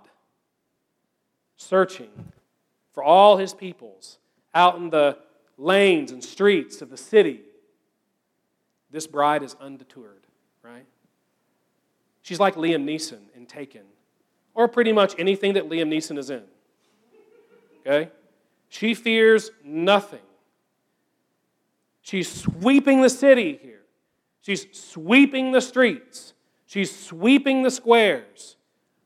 searching 1.56 2.32
for 2.92 3.02
all 3.02 3.36
his 3.36 3.52
peoples 3.52 4.18
out 4.54 4.76
in 4.76 4.90
the 4.90 5.18
lanes 5.58 6.12
and 6.12 6.22
streets 6.24 6.80
of 6.80 6.90
the 6.90 6.96
city. 6.96 7.42
This 8.90 9.06
bride 9.06 9.42
is 9.42 9.54
undeterred, 9.60 10.26
right? 10.62 10.86
She's 12.22 12.40
like 12.40 12.54
Liam 12.54 12.84
Neeson 12.84 13.20
in 13.36 13.46
Taken, 13.46 13.82
or 14.54 14.68
pretty 14.68 14.92
much 14.92 15.14
anything 15.18 15.54
that 15.54 15.68
Liam 15.68 15.88
Neeson 15.88 16.16
is 16.16 16.30
in. 16.30 16.42
Okay? 17.86 18.10
She 18.70 18.94
fears 18.94 19.50
nothing. 19.62 20.20
She's 22.00 22.32
sweeping 22.32 23.02
the 23.02 23.10
city 23.10 23.58
here. 23.60 23.82
She's 24.40 24.66
sweeping 24.72 25.52
the 25.52 25.60
streets. 25.60 26.32
She's 26.66 26.96
sweeping 26.96 27.62
the 27.62 27.70
squares. 27.70 28.56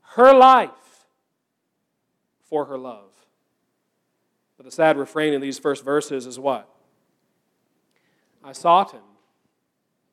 Her 0.02 0.32
life 0.32 1.06
for 2.42 2.66
her 2.66 2.78
love. 2.78 3.10
But 4.56 4.66
the 4.66 4.70
sad 4.70 4.98
refrain 4.98 5.32
in 5.32 5.40
these 5.40 5.58
first 5.58 5.82
verses 5.82 6.26
is 6.26 6.38
what? 6.38 6.68
I 8.44 8.52
sought 8.52 8.92
him, 8.92 9.02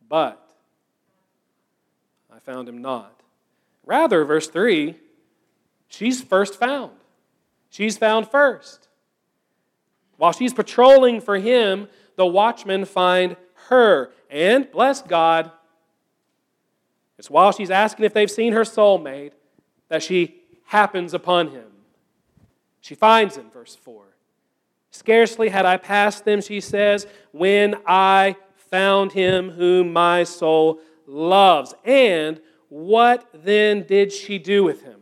but 0.07 0.55
I 2.33 2.39
found 2.39 2.69
him 2.69 2.81
not. 2.81 3.19
Rather, 3.85 4.23
verse 4.23 4.47
3, 4.47 4.95
she's 5.89 6.21
first 6.21 6.57
found. 6.57 6.93
She's 7.69 7.97
found 7.97 8.29
first. 8.29 8.87
While 10.21 10.33
she's 10.33 10.53
patrolling 10.53 11.19
for 11.19 11.39
him, 11.39 11.87
the 12.15 12.27
watchmen 12.27 12.85
find 12.85 13.35
her. 13.69 14.11
And, 14.29 14.69
bless 14.69 15.01
God, 15.01 15.49
it's 17.17 17.27
while 17.27 17.51
she's 17.51 17.71
asking 17.71 18.05
if 18.05 18.13
they've 18.13 18.29
seen 18.29 18.53
her 18.53 18.61
soulmate 18.61 19.31
that 19.89 20.03
she 20.03 20.35
happens 20.65 21.15
upon 21.15 21.47
him. 21.47 21.65
She 22.81 22.93
finds 22.93 23.35
him, 23.35 23.49
verse 23.49 23.75
4. 23.75 24.03
Scarcely 24.91 25.49
had 25.49 25.65
I 25.65 25.77
passed 25.77 26.23
them, 26.23 26.39
she 26.39 26.61
says, 26.61 27.07
when 27.31 27.77
I 27.87 28.35
found 28.55 29.13
him 29.13 29.49
whom 29.49 29.91
my 29.91 30.23
soul 30.23 30.81
loves. 31.07 31.73
And 31.83 32.39
what 32.69 33.27
then 33.33 33.87
did 33.87 34.11
she 34.11 34.37
do 34.37 34.63
with 34.63 34.83
him? 34.83 34.99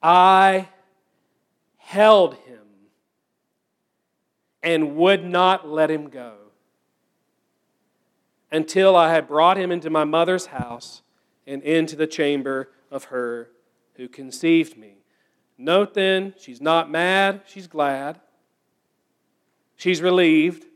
I 0.00 0.68
held 1.78 2.34
him 2.34 2.45
and 4.66 4.96
would 4.96 5.24
not 5.24 5.68
let 5.68 5.92
him 5.92 6.10
go 6.10 6.34
until 8.50 8.96
I 8.96 9.12
had 9.12 9.28
brought 9.28 9.56
him 9.56 9.70
into 9.70 9.90
my 9.90 10.02
mother's 10.02 10.46
house 10.46 11.02
and 11.46 11.62
into 11.62 11.94
the 11.94 12.08
chamber 12.08 12.70
of 12.90 13.04
her 13.04 13.48
who 13.94 14.08
conceived 14.08 14.76
me. 14.76 14.98
Note 15.56 15.94
then, 15.94 16.34
she's 16.36 16.60
not 16.60 16.90
mad, 16.90 17.42
she's 17.46 17.68
glad. 17.68 18.20
She's 19.76 20.02
relieved. 20.02 20.66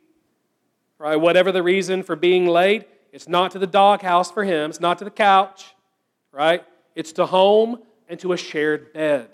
Right? 0.97 1.16
Whatever 1.16 1.50
the 1.50 1.62
reason 1.62 2.04
for 2.04 2.14
being 2.14 2.47
late, 2.47 2.87
it's 3.12 3.26
not 3.28 3.50
to 3.52 3.59
the 3.59 3.66
doghouse 3.66 4.30
for 4.30 4.44
him, 4.44 4.70
it's 4.70 4.80
not 4.80 4.99
to 4.99 5.04
the 5.04 5.11
couch, 5.11 5.75
right? 6.30 6.64
It's 6.94 7.12
to 7.14 7.26
home 7.26 7.80
and 8.09 8.20
to 8.20 8.32
a 8.35 8.37
shared 8.37 8.92
bed. 8.92 9.30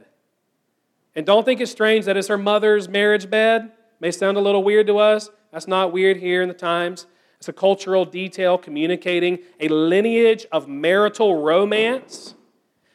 And 1.15 1.27
don't 1.27 1.45
think 1.45 1.61
it's 1.61 1.73
strange 1.73 2.07
that 2.07 2.17
it's 2.17 2.29
her 2.29 2.39
mother's 2.39 2.89
marriage 2.89 3.29
bed. 3.29 3.73
May 4.01 4.11
sound 4.11 4.37
a 4.37 4.41
little 4.41 4.63
weird 4.63 4.87
to 4.89 4.99
us. 4.99 5.31
That's 5.53 5.67
not 5.67 5.93
weird 5.93 6.19
here 6.19 6.43
in 6.43 6.49
the 6.49 6.55
times. 6.55 7.07
It's 7.39 7.49
a 7.49 7.53
cultural 7.53 8.05
detail 8.05 8.59
communicating 8.59 9.39
a 9.61 9.69
lineage 9.69 10.47
of 10.53 10.69
marital 10.69 11.43
romance 11.43 12.35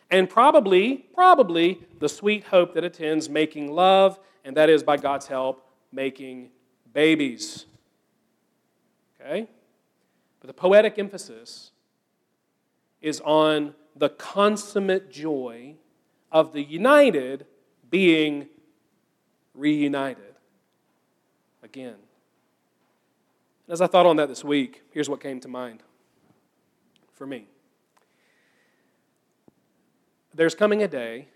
and 0.10 0.30
probably, 0.30 1.06
probably 1.14 1.82
the 2.00 2.10
sweet 2.10 2.44
hope 2.46 2.74
that 2.74 2.84
attends 2.84 3.30
making 3.30 3.72
love, 3.72 4.20
and 4.44 4.58
that 4.58 4.70
is 4.70 4.84
by 4.84 4.98
God's 4.98 5.28
help, 5.28 5.66
making 5.92 6.50
babies. 6.94 7.66
Okay? 9.20 9.48
But 10.42 10.48
the 10.48 10.54
poetic 10.54 11.00
emphasis 11.00 11.72
is 13.02 13.22
on 13.22 13.74
the 13.96 14.10
consummate 14.10 15.12
joy 15.12 15.76
of 16.32 16.54
the 16.54 16.64
united 16.64 17.46
being 17.90 18.48
reunited 19.54 20.31
again. 21.72 21.96
And 23.66 23.74
As 23.74 23.80
I 23.80 23.88
thought 23.88 24.06
on 24.06 24.18
that 24.18 24.28
this 24.28 24.44
week, 24.44 24.82
here's 24.92 25.10
what 25.10 25.22
came 25.22 25.40
to 25.40 25.48
mind 25.48 25.84
for 27.14 27.26
me. 27.26 27.48
There's 30.34 30.54
coming 30.54 30.84
a 30.84 30.88
day 30.88 31.30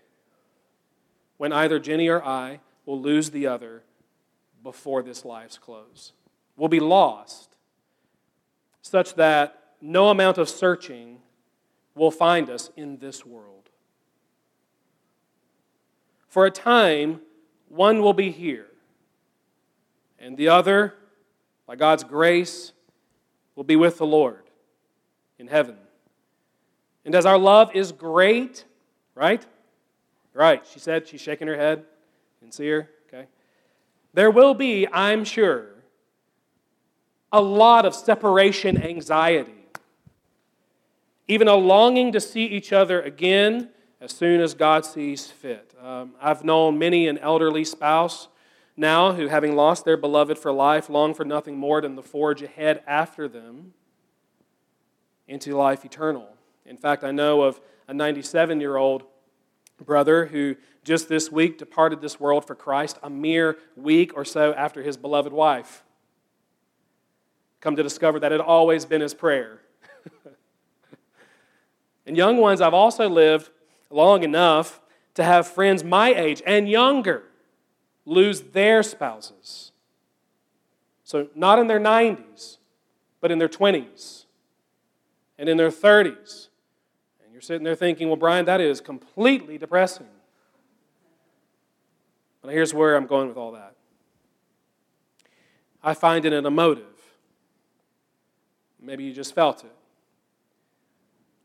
when 1.38 1.54
either 1.54 1.78
Jenny 1.78 2.08
or 2.08 2.22
I 2.22 2.60
will 2.84 3.00
lose 3.00 3.30
the 3.30 3.46
other 3.46 3.82
before 4.62 5.02
this 5.02 5.24
life's 5.24 5.56
close. 5.56 6.12
We'll 6.54 6.68
be 6.68 6.80
lost 6.80 7.56
such 8.82 9.14
that 9.14 9.74
no 9.80 10.10
amount 10.10 10.36
of 10.36 10.50
searching 10.50 11.20
will 11.94 12.10
find 12.10 12.50
us 12.50 12.70
in 12.76 12.98
this 12.98 13.24
world. 13.24 13.70
For 16.28 16.44
a 16.44 16.50
time, 16.50 17.22
one 17.68 18.02
will 18.02 18.12
be 18.12 18.30
here, 18.30 18.66
and 20.18 20.36
the 20.36 20.48
other, 20.48 20.94
by 21.66 21.76
God's 21.76 22.04
grace, 22.04 22.72
will 23.54 23.64
be 23.64 23.76
with 23.76 23.98
the 23.98 24.06
Lord 24.06 24.42
in 25.38 25.48
heaven. 25.48 25.76
And 27.04 27.14
as 27.14 27.26
our 27.26 27.38
love 27.38 27.74
is 27.74 27.92
great, 27.92 28.64
right? 29.14 29.44
Right, 30.34 30.66
she 30.70 30.78
said, 30.78 31.08
she's 31.08 31.20
shaking 31.20 31.48
her 31.48 31.56
head. 31.56 31.84
and 32.42 32.52
see 32.52 32.68
her? 32.68 32.90
Okay. 33.08 33.26
There 34.12 34.30
will 34.30 34.54
be, 34.54 34.86
I'm 34.92 35.24
sure, 35.24 35.66
a 37.32 37.40
lot 37.40 37.84
of 37.84 37.94
separation 37.94 38.82
anxiety, 38.82 39.52
even 41.28 41.48
a 41.48 41.54
longing 41.54 42.12
to 42.12 42.20
see 42.20 42.44
each 42.44 42.72
other 42.72 43.00
again 43.00 43.70
as 44.00 44.12
soon 44.12 44.40
as 44.40 44.54
God 44.54 44.84
sees 44.84 45.26
fit. 45.26 45.74
Um, 45.82 46.14
I've 46.20 46.44
known 46.44 46.78
many 46.78 47.08
an 47.08 47.18
elderly 47.18 47.64
spouse 47.64 48.28
now 48.76 49.12
who, 49.12 49.28
having 49.28 49.56
lost 49.56 49.84
their 49.84 49.96
beloved 49.96 50.38
for 50.38 50.52
life, 50.52 50.90
long 50.90 51.14
for 51.14 51.24
nothing 51.24 51.56
more 51.56 51.80
than 51.80 51.94
the 51.94 52.02
forge 52.02 52.42
ahead 52.42 52.82
after 52.86 53.26
them 53.26 53.72
into 55.26 55.56
life 55.56 55.84
eternal. 55.84 56.28
In 56.64 56.76
fact, 56.76 57.02
I 57.02 57.10
know 57.10 57.42
of 57.42 57.60
a 57.88 57.94
97 57.94 58.60
year 58.60 58.76
old 58.76 59.04
brother 59.84 60.26
who 60.26 60.56
just 60.84 61.08
this 61.08 61.30
week 61.30 61.58
departed 61.58 62.00
this 62.00 62.20
world 62.20 62.46
for 62.46 62.54
Christ 62.54 62.98
a 63.02 63.10
mere 63.10 63.58
week 63.76 64.12
or 64.14 64.24
so 64.24 64.52
after 64.54 64.82
his 64.82 64.96
beloved 64.96 65.32
wife. 65.32 65.84
Come 67.60 67.76
to 67.76 67.82
discover 67.82 68.20
that 68.20 68.32
it 68.32 68.40
had 68.40 68.46
always 68.46 68.84
been 68.84 69.00
his 69.00 69.14
prayer. 69.14 69.60
and 72.06 72.16
young 72.16 72.36
ones, 72.36 72.60
I've 72.60 72.74
also 72.74 73.08
lived 73.08 73.50
long 73.90 74.22
enough 74.22 74.80
to 75.14 75.24
have 75.24 75.46
friends 75.48 75.82
my 75.82 76.14
age 76.14 76.42
and 76.46 76.68
younger 76.68 77.24
lose 78.06 78.40
their 78.40 78.82
spouses. 78.82 79.72
So, 81.04 81.28
not 81.34 81.58
in 81.58 81.66
their 81.66 81.80
90s, 81.80 82.56
but 83.20 83.30
in 83.30 83.38
their 83.38 83.48
20s 83.48 84.24
and 85.38 85.48
in 85.48 85.56
their 85.56 85.70
30s. 85.70 86.48
And 87.22 87.32
you're 87.32 87.42
sitting 87.42 87.64
there 87.64 87.74
thinking, 87.74 88.08
well, 88.08 88.16
Brian, 88.16 88.46
that 88.46 88.60
is 88.60 88.80
completely 88.80 89.58
depressing. 89.58 90.06
But 92.40 92.52
here's 92.52 92.72
where 92.72 92.96
I'm 92.96 93.06
going 93.06 93.28
with 93.28 93.36
all 93.36 93.52
that. 93.52 93.74
I 95.82 95.94
find 95.94 96.24
it 96.24 96.32
an 96.32 96.46
emotive. 96.46 96.84
Maybe 98.80 99.04
you 99.04 99.12
just 99.12 99.34
felt 99.34 99.64
it. 99.64 99.74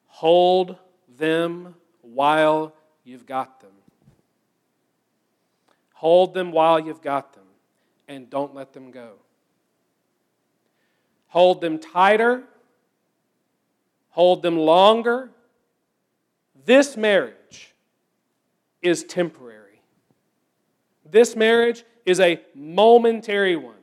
Hold 0.08 0.78
them 1.18 1.76
while 2.02 2.74
you've 3.04 3.26
got 3.26 3.62
them. 3.62 3.72
Hold 6.02 6.34
them 6.34 6.52
while 6.52 6.80
you've 6.80 7.02
got 7.02 7.34
them, 7.34 7.46
and 8.08 8.30
don't 8.30 8.56
let 8.56 8.74
them 8.74 8.92
go. 8.92 9.14
Hold 11.28 11.62
them 11.62 11.80
tighter 11.80 12.44
hold 14.12 14.44
them 14.44 14.58
longer. 14.58 15.32
This 16.66 16.96
marriage 16.96 17.74
is 18.82 19.04
temporary. 19.04 19.82
This 21.10 21.36
marriage 21.36 21.84
is 22.06 22.20
a 22.20 22.40
momentary 22.54 23.56
one. 23.56 23.76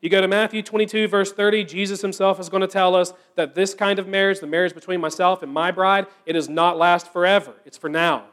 You 0.00 0.10
go 0.10 0.20
to 0.20 0.28
Matthew 0.28 0.62
22, 0.62 1.08
verse 1.08 1.32
30, 1.32 1.64
Jesus 1.64 2.02
himself 2.02 2.38
is 2.38 2.48
going 2.48 2.60
to 2.60 2.68
tell 2.68 2.94
us 2.94 3.12
that 3.34 3.54
this 3.54 3.74
kind 3.74 3.98
of 3.98 4.06
marriage, 4.06 4.38
the 4.38 4.46
marriage 4.46 4.74
between 4.74 5.00
myself 5.00 5.42
and 5.42 5.52
my 5.52 5.70
bride, 5.70 6.06
it 6.24 6.34
does 6.34 6.48
not 6.48 6.78
last 6.78 7.12
forever. 7.12 7.54
It's 7.64 7.78
for 7.78 7.88
now. 7.88 8.26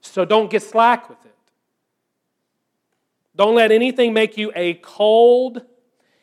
So 0.00 0.24
don't 0.24 0.50
get 0.50 0.62
slack 0.62 1.08
with 1.08 1.24
it. 1.24 1.34
Don't 3.36 3.54
let 3.54 3.70
anything 3.70 4.12
make 4.12 4.36
you 4.36 4.52
a 4.54 4.74
cold, 4.74 5.62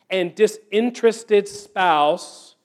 and 0.09 0.33
disinterested 0.35 1.47
spouse 1.47 2.55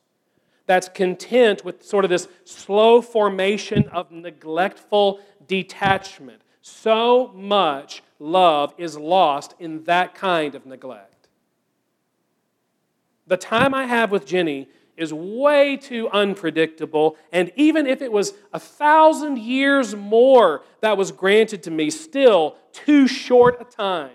that's 0.66 0.88
content 0.88 1.64
with 1.64 1.82
sort 1.82 2.04
of 2.04 2.10
this 2.10 2.28
slow 2.44 3.02
formation 3.02 3.88
of 3.88 4.10
neglectful 4.12 5.20
detachment. 5.48 6.40
So 6.62 7.32
much 7.34 8.02
love 8.18 8.72
is 8.78 8.96
lost 8.96 9.54
in 9.58 9.84
that 9.84 10.14
kind 10.14 10.54
of 10.54 10.64
neglect. 10.64 11.28
The 13.26 13.36
time 13.36 13.74
I 13.74 13.86
have 13.86 14.12
with 14.12 14.26
Jenny 14.26 14.68
is 14.96 15.12
way 15.12 15.76
too 15.76 16.08
unpredictable, 16.10 17.16
and 17.32 17.50
even 17.56 17.86
if 17.86 18.02
it 18.02 18.12
was 18.12 18.34
a 18.52 18.58
thousand 18.58 19.38
years 19.38 19.94
more 19.94 20.62
that 20.80 20.96
was 20.96 21.12
granted 21.12 21.62
to 21.62 21.70
me, 21.70 21.90
still 21.90 22.56
too 22.72 23.06
short 23.06 23.60
a 23.60 23.64
time 23.64 24.10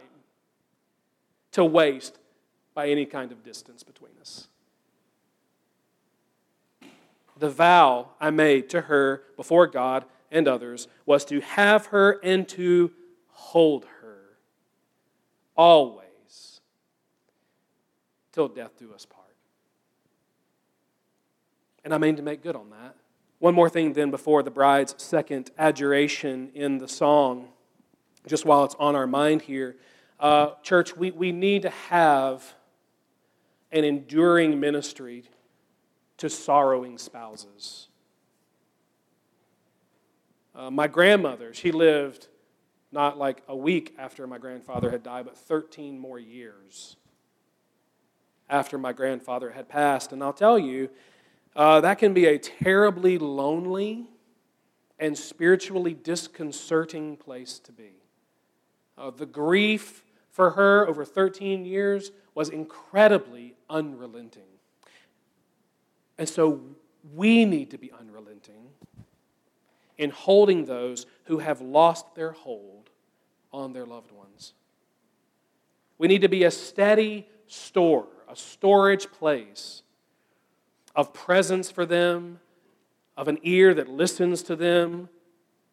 to 1.51 1.65
waste 1.65 2.19
by 2.73 2.89
any 2.89 3.05
kind 3.05 3.31
of 3.31 3.43
distance 3.43 3.81
between 3.83 4.11
us. 4.21 4.47
The 7.39 7.49
vow 7.49 8.09
I 8.19 8.29
made 8.29 8.69
to 8.69 8.81
her 8.81 9.23
before 9.35 9.67
God 9.67 10.05
and 10.31 10.47
others 10.47 10.87
was 11.05 11.25
to 11.25 11.41
have 11.41 11.87
her 11.87 12.19
and 12.23 12.47
to 12.49 12.91
hold 13.29 13.85
her 14.01 14.37
always 15.55 16.61
till 18.31 18.47
death 18.47 18.77
do 18.77 18.93
us 18.93 19.05
part. 19.05 19.16
And 21.87 21.93
I 21.93 21.99
mean 21.99 22.17
to 22.17 22.21
make 22.21 22.43
good 22.43 22.57
on 22.57 22.69
that. 22.71 22.97
One 23.39 23.55
more 23.55 23.69
thing, 23.69 23.93
then, 23.93 24.11
before 24.11 24.43
the 24.43 24.51
bride's 24.51 24.93
second 24.97 25.51
adjuration 25.57 26.51
in 26.53 26.79
the 26.79 26.87
song, 26.89 27.47
just 28.27 28.43
while 28.43 28.65
it's 28.65 28.75
on 28.77 28.93
our 28.93 29.07
mind 29.07 29.43
here. 29.43 29.77
Uh, 30.19 30.49
church, 30.63 30.97
we, 30.97 31.11
we 31.11 31.31
need 31.31 31.61
to 31.61 31.69
have 31.69 32.55
an 33.71 33.85
enduring 33.85 34.59
ministry 34.59 35.23
to 36.17 36.29
sorrowing 36.29 36.97
spouses. 36.97 37.87
Uh, 40.53 40.69
my 40.69 40.89
grandmother, 40.89 41.53
she 41.53 41.71
lived 41.71 42.27
not 42.91 43.17
like 43.17 43.43
a 43.47 43.55
week 43.55 43.95
after 43.97 44.27
my 44.27 44.37
grandfather 44.37 44.91
had 44.91 45.03
died, 45.03 45.23
but 45.23 45.37
13 45.37 45.97
more 45.97 46.19
years 46.19 46.97
after 48.49 48.77
my 48.77 48.91
grandfather 48.91 49.51
had 49.51 49.69
passed. 49.69 50.11
And 50.11 50.21
I'll 50.21 50.33
tell 50.33 50.59
you, 50.59 50.89
uh, 51.57 51.81
that 51.81 51.97
can 51.97 52.13
be 52.13 52.27
a 52.27 52.37
terribly 52.37 53.17
lonely 53.17 54.05
and 54.99 55.17
spiritually 55.17 55.95
disconcerting 55.95 57.17
place 57.17 57.57
to 57.57 57.71
be. 57.71 57.91
Uh, 58.95 59.09
the 59.09 59.25
grief 59.25 60.03
for 60.29 60.51
her 60.51 60.87
over 60.87 61.03
13 61.03 61.65
years 61.65 62.11
was 62.35 62.49
incredibly 62.49 63.55
unrelenting. 63.71 64.43
And 66.19 66.29
so 66.29 66.61
we 67.15 67.43
need 67.43 67.71
to 67.71 67.79
be 67.79 67.91
unrelenting 67.91 68.69
in 69.97 70.11
holding 70.11 70.65
those 70.65 71.07
who 71.23 71.39
have 71.39 71.59
lost 71.59 72.13
their 72.13 72.33
hold 72.33 72.91
on 73.51 73.73
their 73.73 73.85
loved 73.87 74.11
ones. 74.11 74.53
We 75.97 76.07
need 76.07 76.21
to 76.21 76.29
be 76.29 76.43
a 76.43 76.51
steady 76.51 77.27
store, 77.47 78.07
a 78.29 78.35
storage 78.35 79.11
place 79.11 79.81
of 80.97 81.13
presence 81.13 81.69
for 81.69 81.85
them, 81.85 82.39
of 83.15 83.27
an 83.27 83.37
ear 83.43 83.73
that 83.75 83.87
listens 83.87 84.41
to 84.43 84.55
them, 84.55 85.07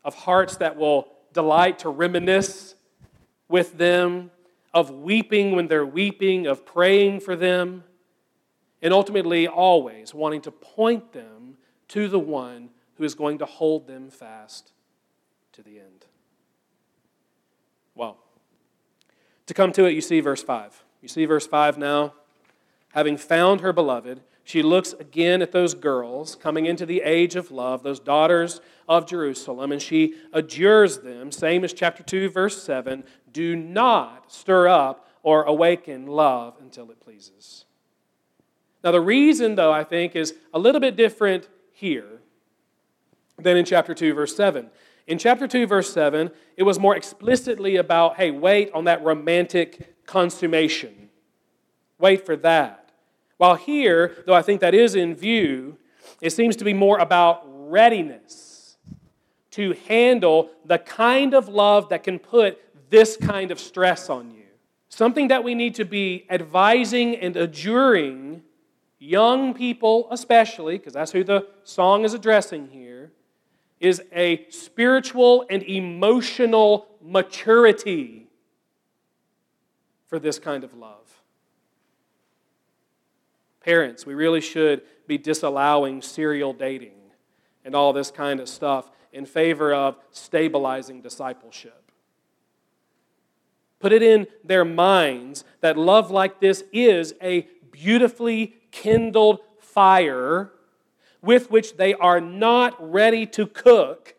of 0.04 0.14
hearts 0.14 0.58
that 0.58 0.76
will 0.76 1.08
delight 1.32 1.78
to 1.80 1.88
reminisce 1.88 2.74
with 3.48 3.78
them, 3.78 4.30
of 4.74 4.90
weeping 4.90 5.56
when 5.56 5.66
they're 5.66 5.86
weeping, 5.86 6.46
of 6.46 6.66
praying 6.66 7.20
for 7.20 7.34
them, 7.34 7.82
and 8.82 8.92
ultimately 8.92 9.48
always 9.48 10.12
wanting 10.12 10.42
to 10.42 10.50
point 10.50 11.12
them 11.12 11.56
to 11.88 12.06
the 12.06 12.18
one 12.18 12.68
who 12.96 13.04
is 13.04 13.14
going 13.14 13.38
to 13.38 13.46
hold 13.46 13.86
them 13.86 14.10
fast 14.10 14.72
to 15.52 15.62
the 15.62 15.78
end. 15.78 16.04
Well, 17.94 18.18
to 19.46 19.54
come 19.54 19.72
to 19.72 19.86
it, 19.86 19.92
you 19.92 20.00
see 20.02 20.20
verse 20.20 20.42
5. 20.42 20.84
You 21.00 21.08
see 21.08 21.24
verse 21.24 21.46
5 21.46 21.78
now. 21.78 22.12
Having 22.92 23.16
found 23.16 23.62
her 23.62 23.72
beloved, 23.72 24.20
she 24.44 24.62
looks 24.62 24.92
again 24.92 25.40
at 25.40 25.52
those 25.52 25.74
girls 25.74 26.36
coming 26.36 26.66
into 26.66 26.84
the 26.84 27.00
age 27.00 27.34
of 27.34 27.50
love, 27.50 27.82
those 27.82 27.98
daughters 27.98 28.60
of 28.86 29.06
Jerusalem, 29.06 29.72
and 29.72 29.80
she 29.80 30.14
adjures 30.32 30.98
them, 30.98 31.32
same 31.32 31.64
as 31.64 31.72
chapter 31.72 32.02
2, 32.02 32.28
verse 32.28 32.62
7 32.62 33.04
do 33.32 33.56
not 33.56 34.32
stir 34.32 34.68
up 34.68 35.08
or 35.22 35.42
awaken 35.42 36.06
love 36.06 36.54
until 36.60 36.90
it 36.90 37.00
pleases. 37.00 37.64
Now, 38.84 38.92
the 38.92 39.00
reason, 39.00 39.56
though, 39.56 39.72
I 39.72 39.82
think, 39.82 40.14
is 40.14 40.34
a 40.52 40.58
little 40.58 40.80
bit 40.80 40.94
different 40.94 41.48
here 41.72 42.20
than 43.38 43.56
in 43.56 43.64
chapter 43.64 43.94
2, 43.94 44.14
verse 44.14 44.36
7. 44.36 44.70
In 45.06 45.18
chapter 45.18 45.48
2, 45.48 45.66
verse 45.66 45.92
7, 45.92 46.30
it 46.56 46.62
was 46.62 46.78
more 46.78 46.94
explicitly 46.94 47.76
about, 47.76 48.16
hey, 48.16 48.30
wait 48.30 48.70
on 48.72 48.84
that 48.84 49.02
romantic 49.02 50.06
consummation. 50.06 51.10
Wait 51.98 52.24
for 52.24 52.36
that. 52.36 52.83
While 53.36 53.56
here, 53.56 54.22
though 54.26 54.34
I 54.34 54.42
think 54.42 54.60
that 54.60 54.74
is 54.74 54.94
in 54.94 55.14
view, 55.14 55.78
it 56.20 56.30
seems 56.30 56.56
to 56.56 56.64
be 56.64 56.72
more 56.72 56.98
about 56.98 57.42
readiness 57.46 58.76
to 59.52 59.72
handle 59.88 60.50
the 60.64 60.78
kind 60.78 61.34
of 61.34 61.48
love 61.48 61.88
that 61.88 62.02
can 62.02 62.18
put 62.18 62.60
this 62.90 63.16
kind 63.16 63.50
of 63.50 63.58
stress 63.58 64.10
on 64.10 64.30
you. 64.30 64.44
Something 64.88 65.28
that 65.28 65.42
we 65.42 65.54
need 65.54 65.74
to 65.76 65.84
be 65.84 66.26
advising 66.30 67.16
and 67.16 67.36
adjuring 67.36 68.42
young 68.98 69.54
people, 69.54 70.08
especially, 70.10 70.78
because 70.78 70.92
that's 70.92 71.12
who 71.12 71.24
the 71.24 71.48
song 71.64 72.04
is 72.04 72.14
addressing 72.14 72.68
here, 72.68 73.12
is 73.80 74.02
a 74.12 74.46
spiritual 74.50 75.44
and 75.50 75.62
emotional 75.64 76.86
maturity 77.02 78.28
for 80.06 80.18
this 80.18 80.38
kind 80.38 80.64
of 80.64 80.74
love. 80.74 81.03
Parents, 83.64 84.04
we 84.04 84.14
really 84.14 84.40
should 84.40 84.82
be 85.06 85.18
disallowing 85.18 86.02
serial 86.02 86.52
dating 86.52 86.92
and 87.64 87.74
all 87.74 87.92
this 87.92 88.10
kind 88.10 88.40
of 88.40 88.48
stuff 88.48 88.90
in 89.12 89.24
favor 89.24 89.72
of 89.72 89.96
stabilizing 90.10 91.00
discipleship 91.00 91.84
put 93.84 93.92
it 93.92 94.02
in 94.02 94.26
their 94.42 94.64
minds 94.64 95.44
that 95.60 95.76
love 95.76 96.10
like 96.10 96.40
this 96.40 96.64
is 96.72 97.12
a 97.22 97.46
beautifully 97.70 98.54
kindled 98.70 99.40
fire 99.60 100.50
with 101.20 101.50
which 101.50 101.76
they 101.76 101.92
are 101.92 102.18
not 102.18 102.74
ready 102.80 103.26
to 103.26 103.46
cook 103.46 104.14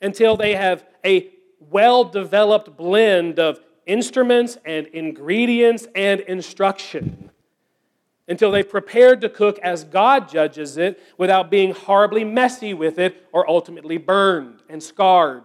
until 0.00 0.36
they 0.36 0.54
have 0.54 0.84
a 1.04 1.28
well 1.58 2.04
developed 2.04 2.76
blend 2.76 3.40
of 3.40 3.58
instruments 3.86 4.56
and 4.64 4.86
ingredients 4.86 5.88
and 5.96 6.20
instruction. 6.20 7.28
Until 8.26 8.50
they've 8.50 8.68
prepared 8.68 9.20
to 9.20 9.28
cook 9.28 9.58
as 9.58 9.84
God 9.84 10.28
judges 10.28 10.78
it 10.78 10.98
without 11.18 11.50
being 11.50 11.74
horribly 11.74 12.24
messy 12.24 12.72
with 12.72 12.98
it 12.98 13.26
or 13.32 13.48
ultimately 13.48 13.98
burned 13.98 14.62
and 14.68 14.82
scarred. 14.82 15.44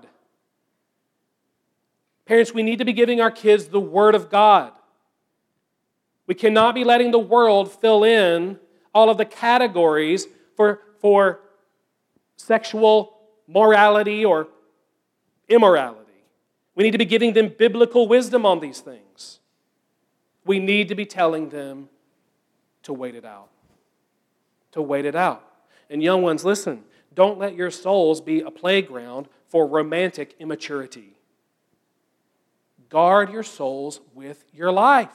Parents, 2.26 2.54
we 2.54 2.64
need 2.64 2.78
to 2.78 2.86
be 2.86 2.94
giving 2.94 3.20
our 3.20 3.32
kids 3.32 3.68
the 3.68 3.80
Word 3.80 4.16
of 4.16 4.30
God. 4.30 4.72
We 6.28 6.36
cannot 6.36 6.76
be 6.76 6.84
letting 6.84 7.12
the 7.12 7.20
world 7.20 7.72
fill 7.72 8.04
in 8.04 8.60
all 8.94 9.10
of 9.10 9.18
the 9.18 9.26
categories 9.26 10.28
for, 10.56 10.82
for 11.00 11.40
sexual 12.38 13.18
morality 13.48 14.24
or 14.24 14.48
immorality. 15.48 16.00
We 16.76 16.84
need 16.84 16.92
to 16.92 16.98
be 16.98 17.06
giving 17.06 17.34
them 17.34 17.54
biblical 17.58 18.08
wisdom 18.08 18.46
on 18.46 18.60
these 18.60 18.80
things. 18.80 19.40
We 20.46 20.60
need 20.60 20.88
to 20.90 20.96
be 20.96 21.06
telling 21.06 21.50
them 21.50 21.90
to 22.84 22.94
wait 22.94 23.16
it 23.16 23.26
out. 23.26 23.50
To 24.74 24.82
wait 24.82 25.06
it 25.06 25.16
out. 25.16 25.44
And 25.90 26.04
young 26.04 26.22
ones, 26.22 26.46
listen, 26.46 26.84
don't 27.14 27.40
let 27.40 27.56
your 27.56 27.72
souls 27.72 28.22
be 28.22 28.42
a 28.42 28.52
playground 28.52 29.28
for 29.48 29.66
romantic 29.66 30.36
immaturity. 30.40 31.18
Guard 32.90 33.32
your 33.32 33.44
souls 33.44 34.00
with 34.14 34.46
your 34.54 34.72
life. 34.72 35.10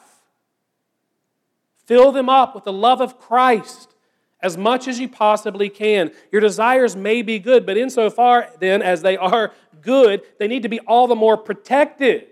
Fill 1.86 2.12
them 2.12 2.28
up 2.28 2.54
with 2.54 2.64
the 2.64 2.72
love 2.72 3.00
of 3.00 3.18
Christ 3.18 3.94
as 4.40 4.58
much 4.58 4.86
as 4.88 5.00
you 5.00 5.08
possibly 5.08 5.70
can. 5.70 6.12
Your 6.30 6.40
desires 6.40 6.94
may 6.94 7.22
be 7.22 7.38
good, 7.38 7.64
but 7.64 7.76
insofar 7.76 8.50
then 8.60 8.82
as 8.82 9.02
they 9.02 9.16
are 9.16 9.52
good, 9.80 10.22
they 10.38 10.46
need 10.46 10.62
to 10.64 10.68
be 10.68 10.80
all 10.80 11.06
the 11.06 11.14
more 11.14 11.36
protected 11.36 12.26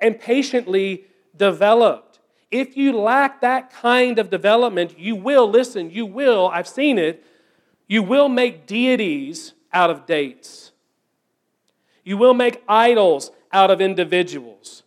and 0.00 0.18
patiently 0.18 1.04
developed. 1.36 2.07
If 2.50 2.76
you 2.76 2.96
lack 2.96 3.42
that 3.42 3.72
kind 3.72 4.18
of 4.18 4.30
development, 4.30 4.98
you 4.98 5.14
will, 5.16 5.48
listen, 5.48 5.90
you 5.90 6.06
will, 6.06 6.48
I've 6.48 6.68
seen 6.68 6.98
it, 6.98 7.24
you 7.86 8.02
will 8.02 8.28
make 8.28 8.66
deities 8.66 9.52
out 9.72 9.90
of 9.90 10.06
dates. 10.06 10.72
You 12.04 12.16
will 12.16 12.34
make 12.34 12.62
idols 12.66 13.30
out 13.52 13.70
of 13.70 13.80
individuals. 13.80 14.82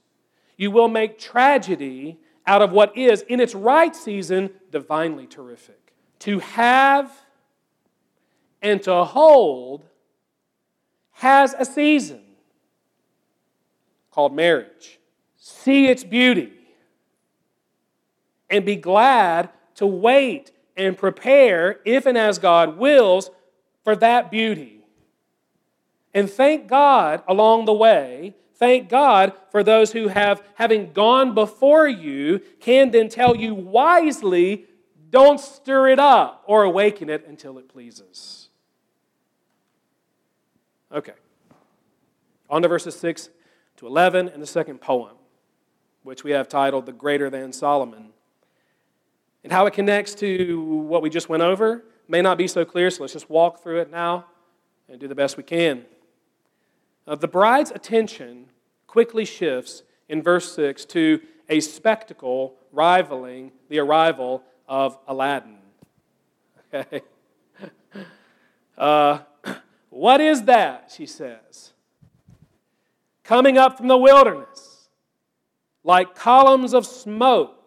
You 0.57 0.71
will 0.71 0.87
make 0.87 1.19
tragedy 1.19 2.17
out 2.47 2.61
of 2.61 2.71
what 2.71 2.97
is, 2.97 3.21
in 3.23 3.39
its 3.39 3.53
right 3.53 3.95
season, 3.95 4.49
divinely 4.71 5.27
terrific. 5.27 5.93
To 6.19 6.39
have 6.39 7.11
and 8.61 8.81
to 8.83 9.03
hold 9.03 9.83
has 11.11 11.53
a 11.57 11.65
season 11.65 12.21
called 14.09 14.35
marriage. 14.35 14.99
See 15.37 15.87
its 15.87 16.03
beauty 16.03 16.53
and 18.51 18.65
be 18.65 18.75
glad 18.75 19.49
to 19.75 19.87
wait 19.87 20.51
and 20.77 20.97
prepare, 20.97 21.79
if 21.85 22.05
and 22.05 22.17
as 22.17 22.37
God 22.37 22.77
wills, 22.77 23.31
for 23.83 23.95
that 23.95 24.29
beauty. 24.29 24.85
And 26.13 26.29
thank 26.29 26.67
God 26.67 27.23
along 27.27 27.65
the 27.65 27.73
way 27.73 28.35
Thank 28.61 28.89
God 28.89 29.33
for 29.49 29.63
those 29.63 29.91
who 29.91 30.09
have, 30.09 30.43
having 30.53 30.93
gone 30.93 31.33
before 31.33 31.87
you, 31.87 32.43
can 32.59 32.91
then 32.91 33.09
tell 33.09 33.35
you 33.35 33.55
wisely, 33.55 34.67
don't 35.09 35.39
stir 35.39 35.87
it 35.87 35.97
up 35.97 36.43
or 36.45 36.61
awaken 36.61 37.09
it 37.09 37.25
until 37.27 37.57
it 37.57 37.67
pleases. 37.67 38.49
Okay. 40.91 41.15
On 42.51 42.61
to 42.61 42.67
verses 42.67 42.95
6 42.99 43.29
to 43.77 43.87
11 43.87 44.29
and 44.29 44.43
the 44.43 44.45
second 44.45 44.79
poem, 44.79 45.15
which 46.03 46.23
we 46.23 46.29
have 46.29 46.47
titled 46.47 46.85
The 46.85 46.93
Greater 46.93 47.31
Than 47.31 47.53
Solomon. 47.53 48.09
And 49.43 49.51
how 49.51 49.65
it 49.65 49.73
connects 49.73 50.13
to 50.15 50.61
what 50.61 51.01
we 51.01 51.09
just 51.09 51.29
went 51.29 51.43
over 51.43 51.83
may 52.07 52.21
not 52.21 52.37
be 52.37 52.47
so 52.47 52.63
clear, 52.65 52.89
so 52.89 53.03
let's 53.03 53.13
just 53.13 53.29
walk 53.29 53.63
through 53.63 53.81
it 53.81 53.89
now 53.89 54.25
and 54.87 54.99
do 54.99 55.07
the 55.07 55.15
best 55.15 55.37
we 55.37 55.43
can. 55.43 55.85
Uh, 57.07 57.15
the 57.15 57.27
bride's 57.27 57.71
attention 57.71 58.45
quickly 58.85 59.25
shifts 59.25 59.83
in 60.09 60.21
verse 60.21 60.53
6 60.53 60.85
to 60.85 61.21
a 61.49 61.59
spectacle 61.59 62.55
rivaling 62.71 63.51
the 63.69 63.79
arrival 63.79 64.43
of 64.67 64.97
Aladdin. 65.07 65.57
Okay? 66.73 67.01
Uh, 68.77 69.19
what 69.89 70.21
is 70.21 70.43
that? 70.43 70.89
She 70.95 71.05
says. 71.05 71.73
Coming 73.25 73.57
up 73.57 73.77
from 73.77 73.89
the 73.89 73.97
wilderness, 73.97 74.87
like 75.83 76.15
columns 76.15 76.73
of 76.73 76.85
smoke, 76.85 77.60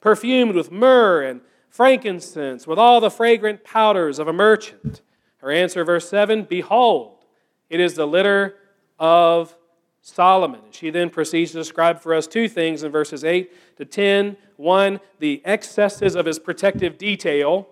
perfumed 0.00 0.54
with 0.54 0.70
myrrh 0.70 1.22
and 1.22 1.40
frankincense, 1.68 2.66
with 2.66 2.78
all 2.78 3.00
the 3.00 3.10
fragrant 3.10 3.64
powders 3.64 4.18
of 4.18 4.28
a 4.28 4.32
merchant. 4.32 5.02
Her 5.38 5.50
answer, 5.50 5.84
verse 5.84 6.08
7 6.08 6.44
Behold, 6.44 7.24
it 7.68 7.80
is 7.80 7.94
the 7.94 8.06
litter 8.06 8.56
of 8.98 9.56
Solomon. 10.02 10.60
She 10.70 10.90
then 10.90 11.10
proceeds 11.10 11.52
to 11.52 11.58
describe 11.58 12.00
for 12.00 12.14
us 12.14 12.26
two 12.26 12.48
things 12.48 12.82
in 12.82 12.90
verses 12.90 13.24
8 13.24 13.76
to 13.76 13.84
10. 13.84 14.36
One, 14.56 15.00
the 15.18 15.42
excesses 15.44 16.14
of 16.14 16.26
his 16.26 16.38
protective 16.38 16.98
detail. 16.98 17.68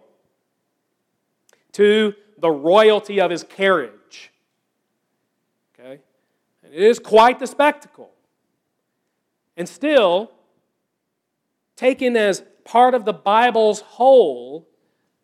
Two, 1.73 2.15
the 2.39 2.51
royalty 2.51 3.21
of 3.21 3.31
his 3.31 3.45
carriage. 3.45 4.31
Okay? 5.79 6.01
It 6.63 6.83
is 6.83 6.99
quite 6.99 7.39
the 7.39 7.47
spectacle. 7.47 8.11
And 9.57 9.69
still, 9.69 10.31
taken 11.79 12.17
as 12.17 12.43
part 12.65 12.93
of 12.93 13.05
the 13.05 13.13
Bible's 13.13 13.81
whole, 13.81 14.69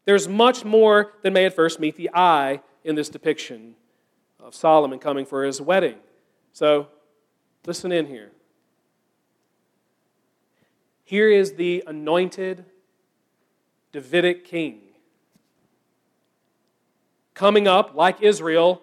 there's 0.05 0.29
much 0.29 0.65
more 0.65 1.15
than 1.23 1.33
may 1.33 1.47
at 1.47 1.55
first 1.55 1.81
meet 1.81 1.97
the 1.97 2.09
eye 2.15 2.61
in 2.85 2.95
this 2.95 3.09
depiction 3.09 3.75
of 4.39 4.55
Solomon 4.55 5.01
coming 5.01 5.27
for 5.27 5.43
his 5.43 5.61
wedding. 5.61 5.97
So, 6.53 6.87
listen 7.67 7.91
in 7.91 8.07
here. 8.07 8.31
Here 11.03 11.29
is 11.29 11.55
the 11.55 11.83
anointed 11.89 12.65
Davidic 13.91 14.45
king 14.45 14.81
coming 17.35 17.67
up, 17.67 17.97
like 17.97 18.23
Israel, 18.23 18.81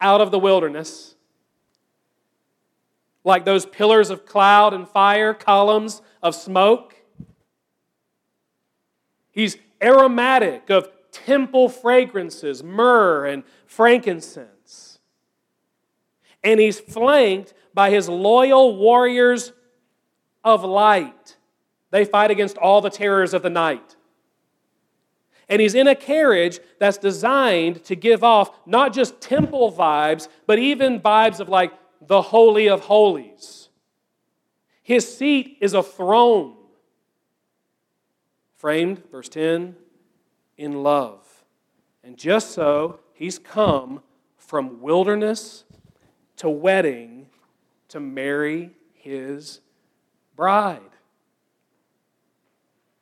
out 0.00 0.20
of 0.20 0.32
the 0.32 0.40
wilderness, 0.40 1.14
like 3.22 3.44
those 3.44 3.64
pillars 3.64 4.10
of 4.10 4.26
cloud 4.26 4.74
and 4.74 4.88
fire, 4.88 5.32
columns 5.32 6.02
of 6.22 6.34
smoke. 6.34 6.96
He's 9.30 9.56
aromatic 9.82 10.70
of 10.70 10.88
temple 11.10 11.68
fragrances, 11.68 12.62
myrrh 12.62 13.26
and 13.26 13.44
frankincense 13.66 14.50
and 16.42 16.60
he's 16.60 16.80
flanked 16.80 17.54
by 17.74 17.90
his 17.90 18.08
loyal 18.08 18.76
warriors 18.76 19.52
of 20.44 20.64
light. 20.64 21.36
They 21.90 22.04
fight 22.04 22.30
against 22.30 22.56
all 22.56 22.80
the 22.80 22.90
terrors 22.90 23.34
of 23.34 23.42
the 23.42 23.50
night. 23.50 23.96
And 25.48 25.60
he's 25.60 25.74
in 25.74 25.88
a 25.88 25.96
carriage 25.96 26.60
that's 26.78 26.98
designed 26.98 27.84
to 27.84 27.96
give 27.96 28.22
off 28.22 28.50
not 28.66 28.92
just 28.92 29.20
temple 29.20 29.72
vibes, 29.72 30.28
but 30.46 30.58
even 30.58 31.00
vibes 31.00 31.40
of 31.40 31.48
like 31.48 31.72
the 32.00 32.22
Holy 32.22 32.68
of 32.68 32.82
Holies. 32.82 33.59
His 34.90 35.06
seat 35.16 35.56
is 35.60 35.72
a 35.72 35.84
throne 35.84 36.56
framed, 38.56 39.04
verse 39.12 39.28
10, 39.28 39.76
in 40.58 40.82
love. 40.82 41.44
And 42.02 42.16
just 42.16 42.50
so, 42.50 42.98
he's 43.12 43.38
come 43.38 44.02
from 44.36 44.80
wilderness 44.80 45.62
to 46.38 46.50
wedding 46.50 47.28
to 47.86 48.00
marry 48.00 48.72
his 48.92 49.60
bride. 50.34 50.80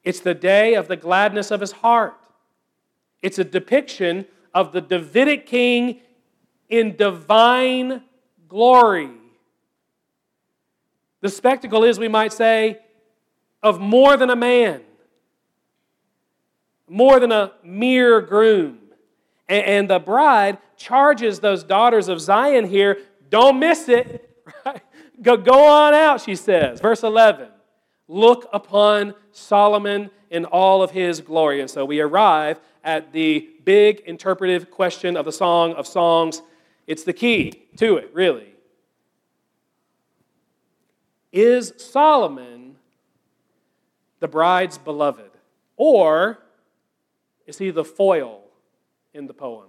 It's 0.05 0.21
the 0.21 0.35
day 0.35 0.75
of 0.75 0.89
the 0.89 0.97
gladness 0.97 1.51
of 1.51 1.63
his 1.63 1.73
heart. 1.73 2.21
It's 3.23 3.39
a 3.39 3.45
depiction 3.45 4.27
of 4.53 4.73
the 4.73 4.83
Davidic 4.83 5.47
king 5.47 6.01
in 6.69 6.97
divine 6.97 8.03
glory. 8.47 9.18
The 11.21 11.29
spectacle 11.29 11.85
is, 11.85 11.99
we 11.99 12.09
might 12.09 12.33
say, 12.33 12.79
of 13.63 13.81
more 13.81 14.17
than 14.17 14.31
a 14.31 14.37
man, 14.37 14.83
more 16.89 17.19
than 17.19 17.33
a 17.33 17.53
mere 17.63 18.21
groom. 18.21 18.79
And 19.49 19.89
the 19.89 19.99
bride 19.99 20.59
charges 20.77 21.41
those 21.41 21.65
daughters 21.65 22.09
of 22.09 22.21
Zion 22.21 22.67
here 22.67 22.99
don't 23.31 23.59
miss 23.59 23.89
it. 23.89 24.25
Right? 24.65 24.81
Go, 25.21 25.37
go 25.37 25.67
on 25.67 25.93
out, 25.93 26.23
she 26.23 26.35
says. 26.35 26.81
Verse 26.81 27.03
11 27.03 27.49
Look 28.09 28.49
upon 28.51 29.15
Solomon 29.31 30.11
in 30.31 30.47
all 30.47 30.83
of 30.83 30.91
his 30.91 31.21
glory. 31.21 31.61
And 31.61 31.71
so 31.71 31.85
we 31.85 32.01
arrive 32.01 32.59
at 32.83 33.13
the 33.13 33.47
big 33.65 34.01
interpretive 34.01 34.71
question 34.71 35.17
of 35.17 35.27
the 35.27 35.33
Song 35.33 35.75
of 35.75 35.87
Songs. 35.87 36.41
It's 36.87 37.05
the 37.05 37.13
key 37.13 37.67
to 37.77 37.99
it, 37.99 38.11
really. 38.15 38.55
Is 41.33 41.73
Solomon 41.77 42.77
the 44.21 44.29
bride's 44.29 44.79
beloved? 44.79 45.31
Or 45.77 46.39
is 47.47 47.59
he 47.59 47.71
the 47.71 47.85
foil 47.85 48.43
in 49.15 49.27
the 49.27 49.35
poem? 49.35 49.69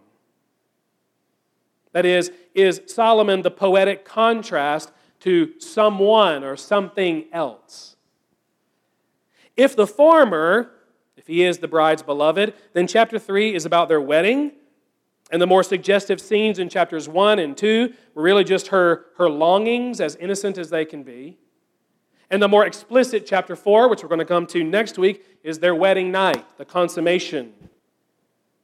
That 1.92 2.06
is, 2.06 2.32
is 2.54 2.82
Solomon 2.86 3.42
the 3.42 3.52
poetic 3.52 4.06
contrast 4.06 4.92
to 5.22 5.60
someone 5.60 6.44
or 6.44 6.56
something 6.56 7.26
else? 7.34 7.96
If 9.58 9.76
the 9.76 9.88
former, 9.88 10.72
if 11.18 11.28
he 11.28 11.44
is 11.44 11.58
the 11.58 11.68
bride's 11.68 12.04
beloved, 12.04 12.54
then 12.74 12.88
chapter 12.88 13.20
3 13.20 13.54
is 13.54 13.66
about 13.66 13.90
their 13.90 14.02
wedding. 14.02 14.54
And 15.32 15.42
the 15.42 15.48
more 15.48 15.64
suggestive 15.64 16.20
scenes 16.20 16.58
in 16.58 16.70
chapters 16.70 17.08
1 17.08 17.40
and 17.40 17.56
2 17.56 17.94
were 18.16 18.24
really 18.24 18.44
just 18.44 18.68
her, 18.68 19.06
her 19.18 19.30
longings, 19.30 20.00
as 20.02 20.16
innocent 20.16 20.58
as 20.58 20.70
they 20.70 20.86
can 20.86 21.04
be. 21.04 21.38
And 22.32 22.42
the 22.42 22.48
more 22.48 22.66
explicit 22.66 23.26
chapter 23.26 23.56
4, 23.56 23.90
which 23.90 24.04
we're 24.04 24.10
going 24.10 24.20
to 24.20 24.26
come 24.26 24.46
to 24.48 24.64
next 24.64 24.98
week, 24.98 25.26
is 25.44 25.60
their 25.60 25.74
wedding 25.74 26.12
night, 26.12 26.46
the 26.58 26.66
consummation 26.66 27.54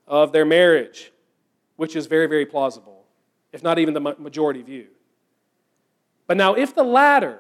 of 0.07 0.31
their 0.31 0.45
marriage, 0.45 1.11
which 1.75 1.95
is 1.95 2.05
very, 2.05 2.27
very 2.27 2.45
plausible, 2.45 3.05
if 3.51 3.63
not 3.63 3.79
even 3.79 3.93
the 3.93 4.15
majority 4.19 4.61
view. 4.61 4.87
But 6.27 6.37
now, 6.37 6.53
if 6.53 6.75
the 6.75 6.83
latter, 6.83 7.39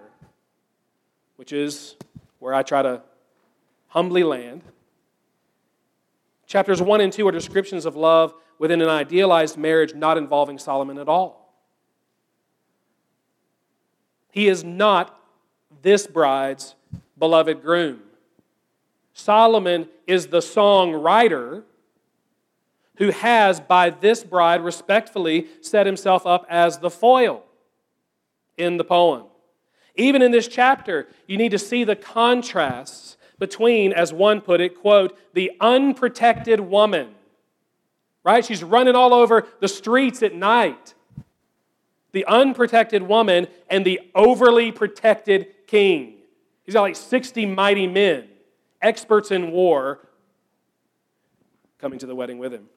which 1.35 1.53
is 1.53 1.95
where 2.39 2.53
I 2.53 2.63
try 2.63 2.81
to 2.81 3.01
humbly 3.87 4.23
land, 4.23 4.63
chapters 6.47 6.81
1 6.81 7.01
and 7.01 7.13
2 7.13 7.27
are 7.27 7.31
descriptions 7.31 7.85
of 7.85 7.95
love 7.95 8.33
within 8.57 8.81
an 8.81 8.89
idealized 8.89 9.57
marriage 9.57 9.93
not 9.93 10.17
involving 10.17 10.57
Solomon 10.57 10.97
at 10.97 11.07
all. 11.07 11.53
He 14.31 14.47
is 14.47 14.63
not 14.63 15.19
this 15.85 16.07
bride's 16.07 16.73
beloved 17.15 17.61
groom. 17.61 18.01
Solomon 19.13 19.87
is 20.07 20.27
the 20.27 20.39
songwriter 20.39 21.61
who 22.97 23.11
has, 23.11 23.59
by 23.59 23.91
this 23.91 24.23
bride, 24.23 24.63
respectfully 24.63 25.45
set 25.61 25.85
himself 25.85 26.25
up 26.25 26.43
as 26.49 26.79
the 26.79 26.89
foil 26.89 27.43
in 28.57 28.77
the 28.77 28.83
poem. 28.83 29.25
Even 29.95 30.23
in 30.23 30.31
this 30.31 30.47
chapter, 30.47 31.07
you 31.27 31.37
need 31.37 31.51
to 31.51 31.59
see 31.59 31.83
the 31.83 31.95
contrasts 31.95 33.15
between, 33.37 33.93
as 33.93 34.11
one 34.11 34.41
put 34.41 34.61
it, 34.61 34.81
quote, 34.81 35.15
the 35.35 35.51
unprotected 35.61 36.59
woman, 36.59 37.13
right? 38.23 38.43
She's 38.43 38.63
running 38.63 38.95
all 38.95 39.13
over 39.13 39.45
the 39.59 39.67
streets 39.67 40.23
at 40.23 40.33
night. 40.33 40.95
The 42.11 42.25
unprotected 42.25 43.03
woman 43.03 43.45
and 43.69 43.85
the 43.85 43.99
overly 44.15 44.71
protected 44.71 45.51
king. 45.67 46.17
He's 46.63 46.73
got 46.73 46.81
like 46.81 46.95
60 46.95 47.45
mighty 47.45 47.87
men, 47.87 48.27
experts 48.81 49.31
in 49.31 49.51
war, 49.51 50.07
coming 51.77 51.99
to 51.99 52.05
the 52.05 52.15
wedding 52.15 52.37
with 52.37 52.53
him. 52.53 52.67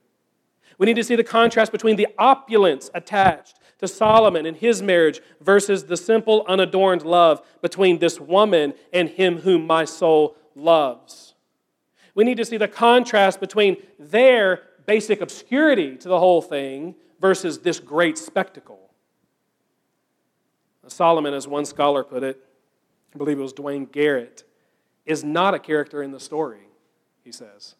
We 0.76 0.86
need 0.86 0.96
to 0.96 1.04
see 1.04 1.16
the 1.16 1.24
contrast 1.24 1.72
between 1.72 1.96
the 1.96 2.08
opulence 2.18 2.90
attached 2.94 3.58
to 3.78 3.88
Solomon 3.88 4.46
and 4.46 4.56
his 4.56 4.82
marriage 4.82 5.20
versus 5.40 5.84
the 5.84 5.96
simple, 5.96 6.44
unadorned 6.48 7.02
love 7.02 7.42
between 7.62 7.98
this 7.98 8.20
woman 8.20 8.74
and 8.92 9.08
him 9.08 9.38
whom 9.38 9.66
my 9.66 9.84
soul 9.84 10.36
loves. 10.54 11.34
We 12.14 12.24
need 12.24 12.36
to 12.36 12.44
see 12.44 12.56
the 12.56 12.68
contrast 12.68 13.40
between 13.40 13.76
their 13.98 14.62
basic 14.86 15.20
obscurity 15.20 15.96
to 15.96 16.08
the 16.08 16.18
whole 16.18 16.42
thing 16.42 16.94
versus 17.20 17.60
this 17.60 17.78
great 17.78 18.18
spectacle. 18.18 18.90
Solomon, 20.86 21.34
as 21.34 21.46
one 21.46 21.64
scholar 21.64 22.02
put 22.02 22.22
it, 22.22 22.42
I 23.14 23.18
believe 23.18 23.38
it 23.38 23.42
was 23.42 23.52
Duane 23.52 23.86
Garrett, 23.86 24.44
is 25.06 25.24
not 25.24 25.54
a 25.54 25.58
character 25.58 26.02
in 26.02 26.12
the 26.12 26.20
story, 26.20 26.68
he 27.24 27.32
says. 27.32 27.74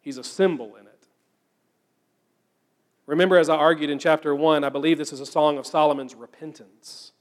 He's 0.00 0.18
a 0.18 0.24
symbol 0.24 0.76
in 0.76 0.86
it. 0.86 1.08
Remember, 3.06 3.36
as 3.36 3.48
I 3.48 3.56
argued 3.56 3.90
in 3.90 3.98
chapter 3.98 4.34
1, 4.34 4.64
I 4.64 4.68
believe 4.68 4.98
this 4.98 5.12
is 5.12 5.20
a 5.20 5.26
song 5.26 5.58
of 5.58 5.66
Solomon's 5.66 6.14
repentance. 6.14 7.12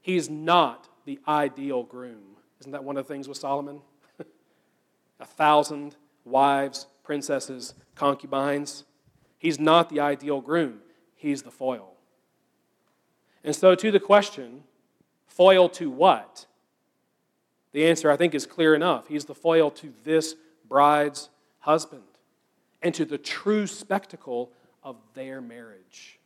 He's 0.00 0.30
not 0.30 0.88
the 1.04 1.18
ideal 1.28 1.82
groom. 1.82 2.36
Isn't 2.60 2.72
that 2.72 2.84
one 2.84 2.96
of 2.96 3.06
the 3.06 3.12
things 3.12 3.28
with 3.28 3.36
Solomon? 3.36 3.82
a 5.20 5.26
thousand 5.26 5.96
wives, 6.24 6.86
princesses, 7.02 7.74
concubines. 7.94 8.84
He's 9.38 9.58
not 9.58 9.88
the 9.88 10.00
ideal 10.00 10.40
groom, 10.40 10.80
he's 11.16 11.42
the 11.42 11.50
foil. 11.50 11.94
And 13.42 13.54
so, 13.54 13.74
to 13.74 13.90
the 13.90 14.00
question, 14.00 14.64
foil 15.26 15.68
to 15.70 15.90
what? 15.90 16.46
The 17.72 17.86
answer, 17.86 18.10
I 18.10 18.16
think, 18.16 18.34
is 18.34 18.46
clear 18.46 18.74
enough. 18.74 19.08
He's 19.08 19.24
the 19.24 19.34
foil 19.34 19.70
to 19.72 19.92
this 20.04 20.34
bride's 20.68 21.30
husband 21.60 22.02
and 22.82 22.94
to 22.94 23.04
the 23.04 23.18
true 23.18 23.66
spectacle 23.66 24.50
of 24.82 24.96
their 25.14 25.40
marriage. 25.40 26.18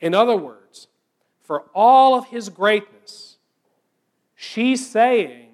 In 0.00 0.14
other 0.14 0.36
words, 0.36 0.88
for 1.42 1.64
all 1.74 2.14
of 2.14 2.26
his 2.26 2.48
greatness, 2.48 3.36
she's 4.34 4.88
saying, 4.88 5.50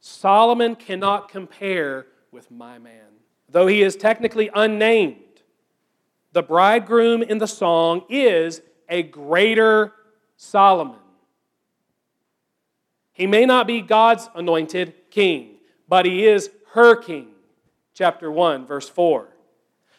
Solomon 0.00 0.76
cannot 0.76 1.28
compare 1.28 2.06
with 2.30 2.50
my 2.50 2.78
man. 2.78 3.00
Though 3.48 3.66
he 3.66 3.82
is 3.82 3.96
technically 3.96 4.50
unnamed, 4.54 5.16
the 6.32 6.42
bridegroom 6.42 7.22
in 7.22 7.38
the 7.38 7.46
song 7.46 8.04
is 8.08 8.60
a 8.88 9.02
greater 9.02 9.92
Solomon. 10.36 10.98
He 13.12 13.26
may 13.26 13.46
not 13.46 13.66
be 13.66 13.80
God's 13.80 14.28
anointed 14.34 14.94
king, 15.10 15.56
but 15.88 16.04
he 16.04 16.26
is 16.26 16.50
her 16.72 16.96
king 16.96 17.28
chapter 17.94 18.30
1, 18.30 18.66
verse 18.66 18.88
4. 18.88 19.28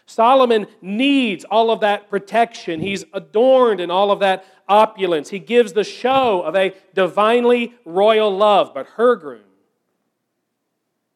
Solomon 0.05 0.67
needs 0.81 1.45
all 1.45 1.71
of 1.71 1.79
that 1.79 2.09
protection. 2.09 2.79
He's 2.79 3.05
adorned 3.13 3.81
in 3.81 3.89
all 3.89 4.11
of 4.11 4.19
that 4.19 4.45
opulence. 4.67 5.29
He 5.29 5.39
gives 5.39 5.73
the 5.73 5.83
show 5.83 6.41
of 6.41 6.55
a 6.55 6.75
divinely 6.93 7.73
royal 7.85 8.35
love. 8.35 8.73
But 8.73 8.85
her 8.95 9.15
groom, 9.15 9.41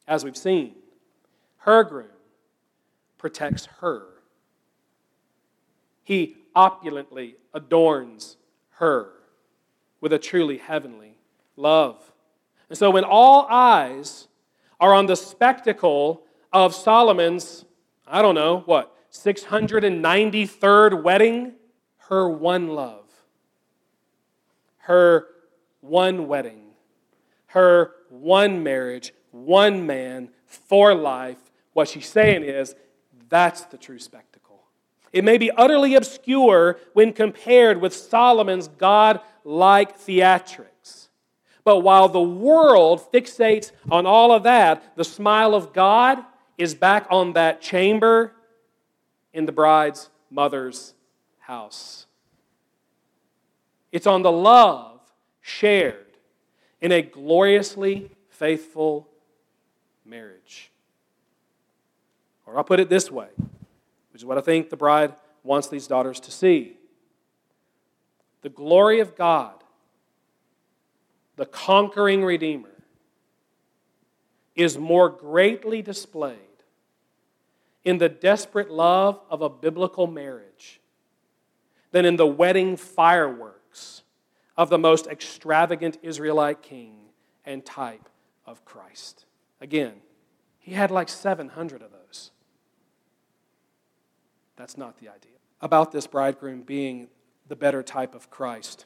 as 0.08 0.24
we've 0.24 0.38
seen, 0.38 0.74
her 1.58 1.84
groom 1.84 2.08
protects 3.18 3.68
her. 3.80 4.08
He 6.04 6.38
opulently 6.56 7.36
adorns 7.54 8.38
her 8.72 9.12
with 10.02 10.14
a 10.14 10.20
truly 10.20 10.58
heavenly 10.58 11.16
love. 11.56 12.12
And 12.70 12.78
so 12.78 12.92
when 12.92 13.04
all 13.04 13.48
eyes 13.50 14.28
are 14.80 14.94
on 14.94 15.08
the 15.08 15.16
spectacle 15.16 16.24
of 16.54 16.74
Solomon's, 16.74 17.66
I 18.08 18.22
don't 18.22 18.36
know, 18.36 18.60
what, 18.66 18.96
693rd 19.12 21.04
wedding, 21.04 21.54
her 22.10 22.30
one 22.30 22.70
love, 22.70 23.10
her 24.78 25.28
one 25.82 26.28
wedding, 26.28 26.62
her 27.48 27.94
one 28.10 28.64
marriage, 28.64 29.14
one 29.32 29.86
man 29.86 30.30
for 30.46 30.94
life. 30.96 31.38
What 31.74 31.88
she's 31.88 32.08
saying 32.08 32.44
is 32.44 32.76
that's 33.30 33.62
the 33.66 33.78
true 33.78 34.00
spectacle. 34.00 34.49
It 35.12 35.24
may 35.24 35.38
be 35.38 35.52
utterly 35.52 35.96
obscure 35.96 36.80
when 36.94 37.14
compared 37.14 37.82
with 37.82 37.94
Solomon's 37.94 38.68
God 38.68 39.22
like 39.44 40.00
theatrics. 40.00 41.08
But 41.64 41.80
while 41.80 42.10
the 42.10 42.22
world 42.22 43.12
fixates 43.12 43.72
on 43.92 44.06
all 44.06 44.32
of 44.32 44.44
that, 44.44 44.96
the 44.96 45.04
smile 45.04 45.54
of 45.56 45.74
God 45.74 46.20
is 46.58 46.76
back 46.76 47.08
on 47.10 47.34
that 47.34 47.62
chamber 47.62 48.34
in 49.34 49.46
the 49.46 49.52
bride's 49.52 50.10
mother's 50.30 50.94
house. 51.40 52.06
It's 53.92 54.08
on 54.08 54.22
the 54.22 54.32
love 54.32 55.00
shared 55.42 56.06
in 56.82 56.92
a 56.92 57.02
gloriously 57.02 58.12
faithful 58.30 59.08
marriage. 60.06 60.72
Or 62.46 62.58
I'll 62.58 62.64
put 62.64 62.80
it 62.80 62.90
this 62.90 63.12
way, 63.12 63.28
is 64.20 64.26
what 64.26 64.38
I 64.38 64.42
think 64.42 64.70
the 64.70 64.78
bride 64.78 65.14
wants 65.44 65.70
these 65.70 65.88
daughters 65.88 66.20
to 66.22 66.32
see. 66.32 66.78
The 68.42 68.50
glory 68.50 69.00
of 69.00 69.16
God, 69.16 69.64
the 71.38 71.46
conquering 71.46 72.24
Redeemer, 72.24 72.70
is 74.56 74.78
more 74.78 75.10
greatly 75.10 75.82
displayed 75.82 76.38
in 77.86 77.98
the 77.98 78.10
desperate 78.10 78.70
love 78.70 79.22
of 79.30 79.42
a 79.42 79.50
biblical 79.50 80.06
marriage 80.06 80.82
than 81.92 82.04
in 82.04 82.18
the 82.18 82.28
wedding 82.28 82.76
fireworks 82.76 84.04
of 84.58 84.70
the 84.70 84.78
most 84.78 85.08
extravagant 85.08 85.98
Israelite 86.04 86.62
king 86.62 86.96
and 87.46 87.66
type 87.66 88.10
of 88.46 88.66
Christ. 88.66 89.26
Again, 89.62 89.94
he 90.60 90.74
had 90.74 90.92
like 90.92 91.08
700 91.08 91.82
of 91.82 91.92
those. 91.92 91.99
That's 94.60 94.78
not 94.78 94.98
the 94.98 95.08
idea. 95.08 95.32
About 95.62 95.94
this 95.94 96.06
bridegroom 96.06 96.64
being 96.64 97.08
the 97.48 97.56
better 97.56 97.82
type 97.82 98.14
of 98.14 98.30
Christ. 98.30 98.86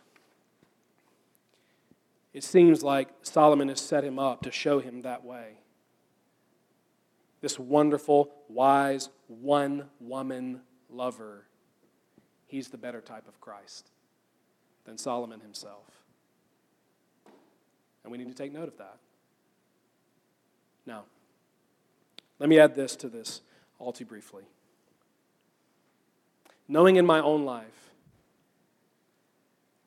It 2.31 2.43
seems 2.43 2.83
like 2.83 3.09
Solomon 3.23 3.69
has 3.69 3.81
set 3.81 4.03
him 4.03 4.19
up 4.19 4.43
to 4.43 4.51
show 4.51 4.79
him 4.79 5.01
that 5.01 5.25
way. 5.25 5.57
This 7.41 7.57
wonderful, 7.57 8.29
wise, 8.47 9.09
one 9.27 9.85
woman 9.99 10.61
lover. 10.91 11.47
He's 12.45 12.67
the 12.67 12.77
better 12.77 13.01
type 13.01 13.27
of 13.27 13.41
Christ 13.41 13.89
than 14.85 14.99
Solomon 14.99 15.39
himself. 15.39 15.89
And 18.03 18.11
we 18.11 18.19
need 18.19 18.27
to 18.27 18.35
take 18.35 18.53
note 18.53 18.67
of 18.67 18.77
that. 18.77 18.97
Now, 20.85 21.05
let 22.37 22.47
me 22.47 22.59
add 22.59 22.75
this 22.75 22.95
to 22.97 23.09
this 23.09 23.41
all 23.79 23.91
too 23.91 24.05
briefly. 24.05 24.43
Knowing 26.67 26.95
in 26.95 27.05
my 27.05 27.19
own 27.19 27.45
life 27.45 27.91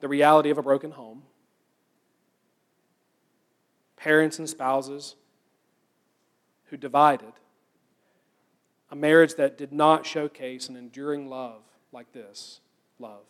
the 0.01 0.09
reality 0.09 0.51
of 0.51 0.59
a 0.59 0.63
broken 0.63 0.91
home, 0.91 1.23
parents 3.97 4.39
and 4.39 4.49
spouses 4.49 5.17
who 6.67 6.77
divided, 6.77 7.33
a 8.91 8.97
marriage 8.97 9.35
that 9.35 9.59
did 9.59 9.73
not 9.73 10.07
showcase 10.07 10.69
an 10.69 10.77
enduring 10.77 11.29
love 11.29 11.63
like 11.93 12.13
this 12.13 12.61
love. 12.99 13.25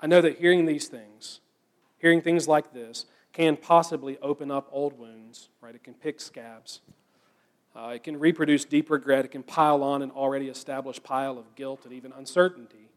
I 0.00 0.06
know 0.06 0.20
that 0.20 0.38
hearing 0.38 0.66
these 0.66 0.88
things, 0.88 1.40
hearing 1.98 2.20
things 2.20 2.46
like 2.46 2.72
this, 2.72 3.06
can 3.32 3.56
possibly 3.56 4.18
open 4.22 4.50
up 4.50 4.68
old 4.70 4.98
wounds, 4.98 5.48
right? 5.60 5.74
It 5.74 5.82
can 5.82 5.94
pick 5.94 6.20
scabs. 6.20 6.80
Uh, 7.76 7.88
it 7.88 8.02
can 8.02 8.18
reproduce 8.18 8.64
deep 8.64 8.90
regret. 8.90 9.24
It 9.24 9.32
can 9.32 9.42
pile 9.42 9.82
on 9.82 10.02
an 10.02 10.10
already 10.10 10.48
established 10.48 11.02
pile 11.02 11.38
of 11.38 11.54
guilt 11.56 11.84
and 11.84 11.92
even 11.92 12.12
uncertainty 12.12 12.88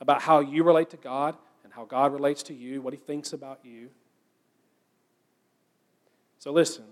about 0.00 0.22
how 0.22 0.40
you 0.40 0.64
relate 0.64 0.90
to 0.90 0.96
God 0.96 1.36
and 1.64 1.72
how 1.72 1.84
God 1.84 2.12
relates 2.12 2.42
to 2.44 2.54
you, 2.54 2.82
what 2.82 2.92
He 2.92 2.98
thinks 2.98 3.32
about 3.32 3.60
you. 3.62 3.88
So 6.38 6.52
listen 6.52 6.84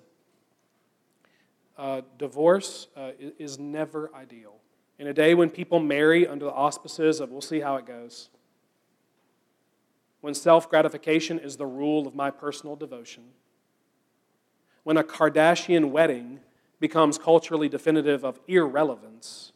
uh, 1.77 2.03
divorce 2.19 2.89
uh, 2.97 3.13
is 3.39 3.59
never 3.59 4.11
ideal. 4.15 4.55
In 4.99 5.09
a 5.09 5.13
day 5.13 5.35
when 5.35 5.51
people 5.51 5.81
marry 5.81 6.27
under 6.27 6.45
the 6.45 6.53
auspices 6.53 7.21
of, 7.21 7.31
we'll 7.31 7.41
see 7.41 7.61
how 7.61 7.77
it 7.77 7.87
goes, 7.87 8.29
when 10.21 10.35
self 10.35 10.71
gratification 10.71 11.39
is 11.39 11.57
the 11.57 11.67
rule 11.67 12.07
of 12.07 12.15
my 12.15 12.31
personal 12.31 12.77
devotion, 12.77 13.25
when 14.85 14.97
a 14.97 15.05
Kardashian 15.05 15.91
wedding 15.91 16.41
becomes 16.81 17.19
culturally 17.19 17.69
definitive 17.69 18.25
of 18.25 18.41
irrelevance, 18.47 19.53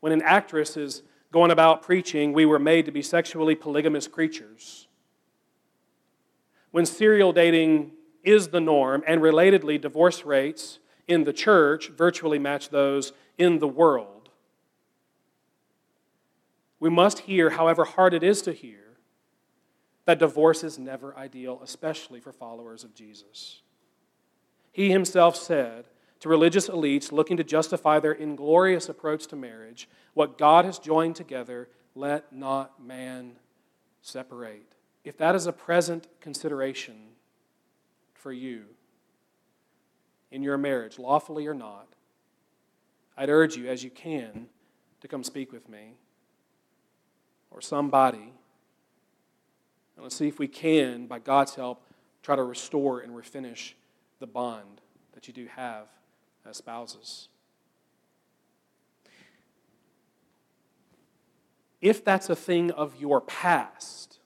when 0.00 0.12
an 0.12 0.22
actress 0.22 0.76
is 0.76 1.02
going 1.30 1.50
about 1.50 1.82
preaching 1.82 2.32
we 2.32 2.44
were 2.44 2.58
made 2.58 2.84
to 2.84 2.92
be 2.92 3.02
sexually 3.02 3.54
polygamous 3.54 4.06
creatures, 4.06 4.88
when 6.70 6.86
serial 6.86 7.32
dating 7.32 7.92
is 8.22 8.48
the 8.48 8.60
norm, 8.60 9.02
and 9.06 9.20
relatedly, 9.20 9.80
divorce 9.80 10.24
rates 10.24 10.78
in 11.08 11.24
the 11.24 11.32
church 11.32 11.88
virtually 11.88 12.38
match 12.38 12.70
those 12.70 13.12
in 13.38 13.58
the 13.58 13.68
world. 13.68 14.30
We 16.78 16.90
must 16.90 17.20
hear, 17.20 17.50
however 17.50 17.84
hard 17.84 18.14
it 18.14 18.22
is 18.22 18.42
to 18.42 18.52
hear, 18.52 18.78
that 20.04 20.18
divorce 20.18 20.64
is 20.64 20.78
never 20.78 21.16
ideal, 21.16 21.60
especially 21.62 22.20
for 22.20 22.32
followers 22.32 22.84
of 22.84 22.94
Jesus. 22.94 23.62
He 24.72 24.90
himself 24.90 25.36
said 25.36 25.84
to 26.20 26.28
religious 26.28 26.68
elites 26.68 27.12
looking 27.12 27.36
to 27.36 27.44
justify 27.44 28.00
their 28.00 28.12
inglorious 28.12 28.88
approach 28.88 29.26
to 29.28 29.36
marriage, 29.36 29.88
What 30.14 30.38
God 30.38 30.64
has 30.64 30.78
joined 30.78 31.16
together, 31.16 31.68
let 31.94 32.32
not 32.32 32.82
man 32.82 33.36
separate. 34.00 34.74
If 35.04 35.16
that 35.18 35.34
is 35.34 35.46
a 35.46 35.52
present 35.52 36.08
consideration 36.20 36.96
for 38.14 38.32
you 38.32 38.64
in 40.30 40.42
your 40.42 40.56
marriage, 40.56 40.98
lawfully 40.98 41.46
or 41.46 41.54
not, 41.54 41.88
I'd 43.16 43.28
urge 43.28 43.56
you, 43.56 43.68
as 43.68 43.84
you 43.84 43.90
can, 43.90 44.48
to 45.00 45.08
come 45.08 45.22
speak 45.22 45.52
with 45.52 45.68
me 45.68 45.94
or 47.50 47.60
somebody 47.60 48.32
and 49.96 50.02
let's 50.02 50.16
see 50.16 50.28
if 50.28 50.38
we 50.38 50.48
can, 50.48 51.06
by 51.06 51.18
God's 51.18 51.54
help, 51.54 51.82
try 52.22 52.36
to 52.36 52.42
restore 52.42 53.00
and 53.00 53.12
refinish 53.12 53.74
the 54.22 54.26
bond 54.26 54.80
that 55.14 55.26
you 55.26 55.34
do 55.34 55.46
have 55.46 55.88
as 56.48 56.56
spouses. 56.56 57.28
If 61.80 62.04
that's 62.04 62.30
a 62.30 62.36
thing 62.36 62.70
of 62.70 62.94
your 63.00 63.20
past, 63.20 64.20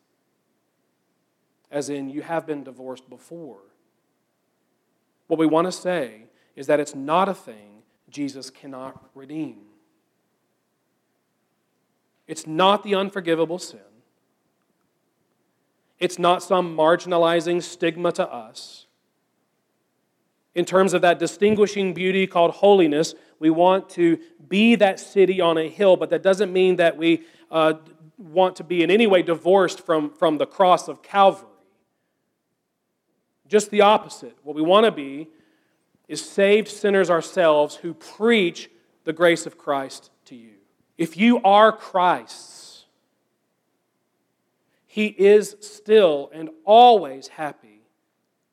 as 1.71 1.89
in 1.89 2.11
you 2.11 2.21
have 2.21 2.47
been 2.47 2.63
divorced 2.63 3.09
before, 3.09 3.63
what 5.29 5.39
we 5.39 5.47
want 5.47 5.67
to 5.67 5.73
say 5.73 6.25
is 6.55 6.67
that 6.67 6.79
it's 6.79 6.95
not 6.95 7.29
a 7.29 7.35
thing 7.35 7.83
Jesus 8.11 8.51
cannot 8.51 9.03
redeem. 9.15 9.63
It's 12.27 12.47
not 12.47 12.83
the 12.83 12.95
unforgivable 12.95 13.59
sin. 13.59 13.81
It's 15.99 16.19
not 16.19 16.43
some 16.43 16.77
marginalizing 16.77 17.63
stigma 17.63 18.13
to 18.13 18.31
us. 18.31 18.86
In 20.57 20.65
terms 20.65 20.95
of 20.95 21.03
that 21.03 21.19
distinguishing 21.19 21.93
beauty 21.93 22.27
called 22.27 22.51
holiness, 22.51 23.15
we 23.39 23.51
want 23.51 23.91
to 23.91 24.19
be 24.49 24.75
that 24.77 24.99
city 24.99 25.39
on 25.39 25.59
a 25.59 25.69
hill, 25.69 25.99
but 25.99 26.09
that 26.09 26.23
doesn't 26.23 26.51
mean 26.51 26.77
that 26.77 26.97
we 26.97 27.25
uh, 27.51 27.75
want 28.17 28.57
to 28.57 28.65
be 28.65 28.83
in 28.83 28.91
any 28.91 29.07
way 29.07 29.21
divorced 29.21 29.85
from, 29.85 30.09
from 30.09 30.39
the 30.39 30.47
cross 30.47 30.89
of 30.89 31.03
Calvary. 31.03 31.51
Just 33.47 33.71
the 33.71 33.83
opposite. 33.83 34.35
What 34.45 34.57
we 34.57 34.63
want 34.63 34.87
to 34.87 34.91
be 34.91 35.29
is 36.09 36.25
saved 36.25 36.69
sinners 36.69 37.11
ourselves 37.11 37.77
who 37.77 37.93
preach 37.93 38.71
the 39.05 39.13
grace 39.13 39.45
of 39.45 39.59
Christ 39.59 40.11
to 40.25 40.35
you. 40.35 40.55
If 40.97 41.19
you 41.19 41.43
are 41.43 41.71
Christ's, 41.71 42.87
he 44.87 45.09
is 45.09 45.57
still 45.61 46.31
and 46.33 46.49
always 46.65 47.29
happy 47.29 47.83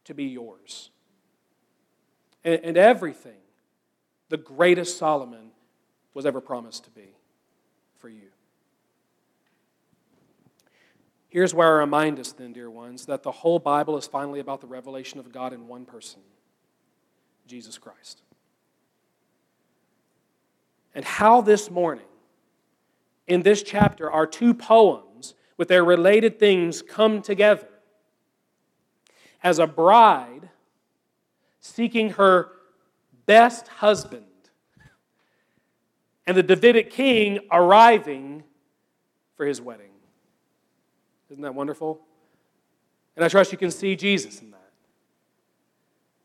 to 0.04 0.14
be 0.14 0.26
yours. 0.26 0.90
And, 2.44 2.60
and 2.64 2.78
everything 2.78 3.38
the 4.30 4.38
greatest 4.38 4.98
Solomon 4.98 5.52
was 6.14 6.26
ever 6.26 6.42
promised 6.42 6.86
to 6.86 6.90
be 6.92 7.16
for 7.98 8.10
you. 8.10 8.30
Here's 11.30 11.54
where 11.54 11.68
I 11.68 11.80
remind 11.80 12.20
us, 12.20 12.32
then, 12.32 12.54
dear 12.54 12.70
ones, 12.70 13.08
that 13.08 13.24
the 13.24 13.32
whole 13.32 13.58
Bible 13.58 13.98
is 13.98 14.06
finally 14.06 14.40
about 14.40 14.62
the 14.62 14.68
revelation 14.68 15.20
of 15.20 15.32
God 15.32 15.52
in 15.52 15.68
one 15.68 15.86
person 15.86 16.22
Jesus 17.48 17.78
Christ. 17.78 18.22
And 20.96 21.04
how 21.04 21.42
this 21.42 21.72
morning, 21.72 22.06
in 23.28 23.42
this 23.42 23.64
chapter, 23.64 24.12
our 24.12 24.28
two 24.28 24.54
poems 24.54 25.34
with 25.58 25.68
their 25.68 25.84
related 25.84 26.40
things 26.40 26.82
come 26.82 27.22
together. 27.22 27.68
As 29.42 29.60
a 29.60 29.68
bride 29.68 30.50
seeking 31.64 32.12
her 32.12 32.50
best 33.26 33.70
husband, 33.70 34.26
and 36.28 36.36
the 36.36 36.44
Davidic 36.44 36.92
king 36.92 37.40
arriving 37.52 38.44
for 39.36 39.46
his 39.46 39.62
wedding. 39.62 39.92
Isn't 41.30 41.42
that 41.42 41.56
wonderful? 41.56 42.02
And 43.16 43.24
I 43.24 43.30
trust 43.30 43.52
you 43.54 43.58
can 43.58 43.72
see 43.72 43.96
Jesus 43.96 44.42
in 44.42 44.52
that. 44.52 44.60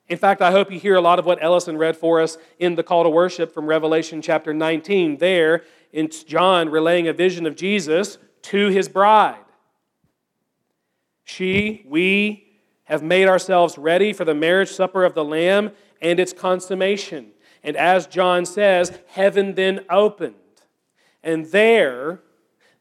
In 0.08 0.18
fact, 0.18 0.42
I 0.42 0.50
hope 0.50 0.72
you 0.72 0.80
hear 0.80 0.96
a 0.96 1.00
lot 1.00 1.18
of 1.20 1.24
what 1.24 1.38
Ellison 1.40 1.76
read 1.76 1.96
for 1.96 2.20
us 2.20 2.36
in 2.58 2.74
the 2.74 2.82
call 2.82 3.04
to 3.04 3.10
worship 3.10 3.52
from 3.52 3.66
Revelation 3.66 4.20
chapter 4.20 4.52
19. 4.52 5.18
There, 5.18 5.62
it's 5.92 6.24
John 6.24 6.68
relaying 6.68 7.06
a 7.06 7.12
vision 7.12 7.46
of 7.46 7.54
Jesus 7.54 8.18
to 8.42 8.68
his 8.68 8.88
bride. 8.88 9.44
She, 11.24 11.84
we, 11.86 12.47
have 12.88 13.02
made 13.02 13.28
ourselves 13.28 13.76
ready 13.78 14.12
for 14.12 14.24
the 14.24 14.34
marriage 14.34 14.70
supper 14.70 15.04
of 15.04 15.14
the 15.14 15.24
Lamb 15.24 15.72
and 16.00 16.18
its 16.18 16.32
consummation. 16.32 17.30
And 17.62 17.76
as 17.76 18.06
John 18.06 18.46
says, 18.46 18.98
heaven 19.08 19.54
then 19.54 19.84
opened. 19.90 20.34
And 21.22 21.46
there, 21.46 22.20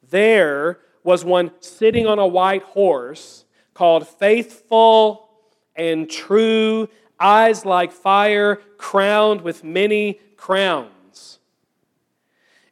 there 0.09 0.79
was 1.03 1.25
one 1.25 1.51
sitting 1.59 2.07
on 2.07 2.19
a 2.19 2.27
white 2.27 2.63
horse 2.63 3.45
called 3.73 4.07
Faithful 4.07 5.29
and 5.75 6.09
True, 6.09 6.87
eyes 7.19 7.65
like 7.65 7.91
fire, 7.91 8.57
crowned 8.77 9.41
with 9.41 9.63
many 9.63 10.19
crowns. 10.37 11.39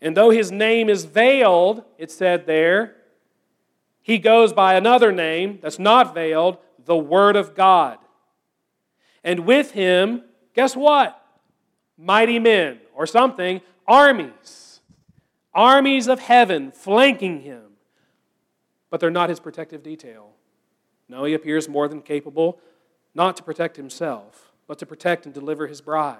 And 0.02 0.16
though 0.16 0.30
his 0.30 0.52
name 0.52 0.90
is 0.90 1.06
veiled, 1.06 1.84
it 1.98 2.12
said 2.12 2.46
there, 2.46 2.96
he 4.02 4.20
goes 4.20 4.54
by 4.54 4.76
another 4.76 5.12
name 5.12 5.60
that's 5.62 5.80
not 5.80 6.14
veiled, 6.14 6.60
the 6.86 6.96
Word 6.96 7.36
of 7.36 7.56
God. 7.56 7.98
And 9.24 9.42
with 9.42 9.72
him, 9.72 10.24
guess 10.54 10.76
what? 10.76 11.22
Mighty 11.98 12.40
men, 12.40 12.80
or 12.94 13.08
something, 13.08 13.62
armies. 13.88 14.82
Armies 15.54 16.08
of 16.08 16.20
heaven 16.20 16.72
flanking 16.72 17.42
him. 17.42 17.64
But 18.90 19.00
they're 19.00 19.10
not 19.10 19.30
his 19.30 19.40
protective 19.40 19.82
detail. 19.82 20.32
No, 21.10 21.24
he 21.24 21.34
appears 21.34 21.68
more 21.68 21.88
than 21.88 22.02
capable 22.02 22.60
not 23.16 23.38
to 23.38 23.44
protect 23.44 23.78
himself, 23.78 24.52
but 24.68 24.78
to 24.80 24.86
protect 24.86 25.26
and 25.26 25.34
deliver 25.34 25.68
his 25.68 25.82
bride. 25.82 26.20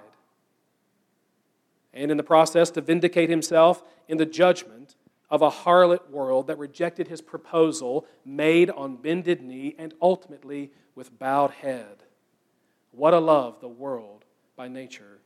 And 1.92 2.10
in 2.10 2.16
the 2.16 2.22
process, 2.22 2.70
to 2.72 2.80
vindicate 2.80 3.30
himself 3.30 3.82
in 4.08 4.18
the 4.18 4.26
judgment 4.26 4.95
of 5.30 5.42
a 5.42 5.50
harlot 5.50 6.10
world 6.10 6.46
that 6.46 6.58
rejected 6.58 7.08
his 7.08 7.20
proposal, 7.20 8.06
made 8.24 8.70
on 8.70 8.96
bended 8.96 9.42
knee 9.42 9.74
and 9.78 9.94
ultimately 10.00 10.70
with 10.94 11.18
bowed 11.18 11.50
head. 11.50 12.04
What 12.92 13.14
a 13.14 13.18
love 13.18 13.60
the 13.60 13.68
world 13.68 14.24
by 14.56 14.68
nature 14.68 15.20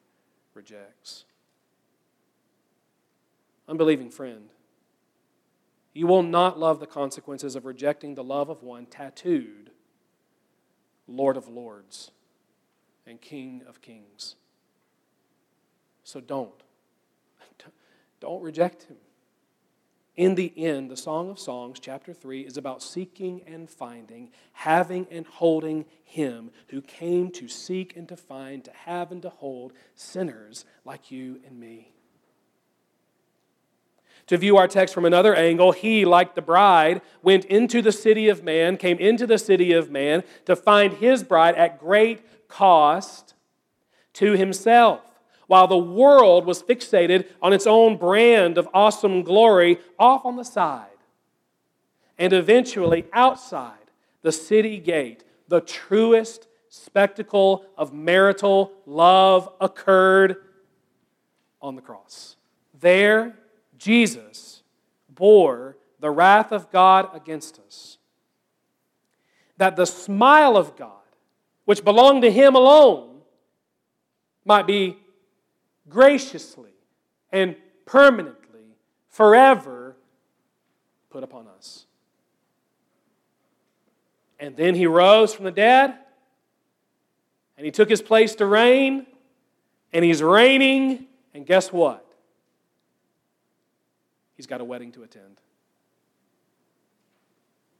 rejects. 0.54 1.24
Unbelieving 3.68 4.10
friend, 4.10 4.50
you 5.92 6.06
will 6.06 6.22
not 6.22 6.58
love 6.58 6.80
the 6.80 6.86
consequences 6.86 7.54
of 7.54 7.64
rejecting 7.64 8.14
the 8.14 8.24
love 8.24 8.48
of 8.48 8.62
one 8.62 8.86
tattooed 8.86 9.70
Lord 11.06 11.36
of 11.36 11.48
Lords 11.48 12.10
and 13.06 13.20
King 13.20 13.62
of 13.68 13.80
Kings. 13.80 14.36
So 16.04 16.20
don't. 16.20 16.62
Don't 18.20 18.42
reject 18.42 18.84
him. 18.84 18.96
In 20.20 20.34
the 20.34 20.52
end, 20.54 20.90
the 20.90 20.98
Song 20.98 21.30
of 21.30 21.38
Songs, 21.38 21.80
chapter 21.80 22.12
3, 22.12 22.42
is 22.42 22.58
about 22.58 22.82
seeking 22.82 23.40
and 23.46 23.70
finding, 23.70 24.28
having 24.52 25.06
and 25.10 25.26
holding 25.26 25.86
Him 26.04 26.50
who 26.68 26.82
came 26.82 27.30
to 27.30 27.48
seek 27.48 27.96
and 27.96 28.06
to 28.10 28.18
find, 28.18 28.62
to 28.66 28.70
have 28.84 29.12
and 29.12 29.22
to 29.22 29.30
hold 29.30 29.72
sinners 29.94 30.66
like 30.84 31.10
you 31.10 31.40
and 31.46 31.58
me. 31.58 31.94
To 34.26 34.36
view 34.36 34.58
our 34.58 34.68
text 34.68 34.92
from 34.92 35.06
another 35.06 35.34
angle, 35.34 35.72
he, 35.72 36.04
like 36.04 36.34
the 36.34 36.42
bride, 36.42 37.00
went 37.22 37.46
into 37.46 37.80
the 37.80 37.90
city 37.90 38.28
of 38.28 38.44
man, 38.44 38.76
came 38.76 38.98
into 38.98 39.26
the 39.26 39.38
city 39.38 39.72
of 39.72 39.90
man 39.90 40.22
to 40.44 40.54
find 40.54 40.92
his 40.92 41.24
bride 41.24 41.54
at 41.54 41.80
great 41.80 42.46
cost 42.46 43.32
to 44.12 44.32
himself 44.32 45.09
while 45.50 45.66
the 45.66 45.76
world 45.76 46.46
was 46.46 46.62
fixated 46.62 47.26
on 47.42 47.52
its 47.52 47.66
own 47.66 47.96
brand 47.96 48.56
of 48.56 48.68
awesome 48.72 49.24
glory 49.24 49.80
off 49.98 50.24
on 50.24 50.36
the 50.36 50.44
side. 50.44 50.86
And 52.16 52.32
eventually, 52.32 53.06
outside 53.12 53.90
the 54.22 54.30
city 54.30 54.78
gate, 54.78 55.24
the 55.48 55.60
truest 55.60 56.46
spectacle 56.68 57.64
of 57.76 57.92
marital 57.92 58.70
love 58.86 59.52
occurred 59.60 60.36
on 61.60 61.74
the 61.74 61.82
cross. 61.82 62.36
There, 62.78 63.34
Jesus 63.76 64.62
bore 65.08 65.76
the 65.98 66.12
wrath 66.12 66.52
of 66.52 66.70
God 66.70 67.08
against 67.12 67.58
us. 67.66 67.98
That 69.56 69.74
the 69.74 69.84
smile 69.84 70.56
of 70.56 70.76
God, 70.76 70.92
which 71.64 71.82
belonged 71.82 72.22
to 72.22 72.30
Him 72.30 72.54
alone, 72.54 73.22
might 74.44 74.68
be 74.68 74.96
graciously 75.90 76.70
and 77.30 77.56
permanently, 77.84 78.76
forever 79.08 79.96
put 81.10 81.22
upon 81.22 81.46
us. 81.48 81.84
And 84.38 84.56
then 84.56 84.74
he 84.74 84.86
rose 84.86 85.34
from 85.34 85.44
the 85.44 85.50
dead, 85.50 85.94
and 87.58 87.66
he 87.66 87.70
took 87.70 87.90
his 87.90 88.00
place 88.00 88.34
to 88.36 88.46
reign, 88.46 89.06
and 89.92 90.02
he's 90.02 90.22
reigning, 90.22 91.06
and 91.34 91.44
guess 91.44 91.70
what? 91.70 92.06
He's 94.36 94.46
got 94.46 94.62
a 94.62 94.64
wedding 94.64 94.92
to 94.92 95.02
attend. 95.02 95.40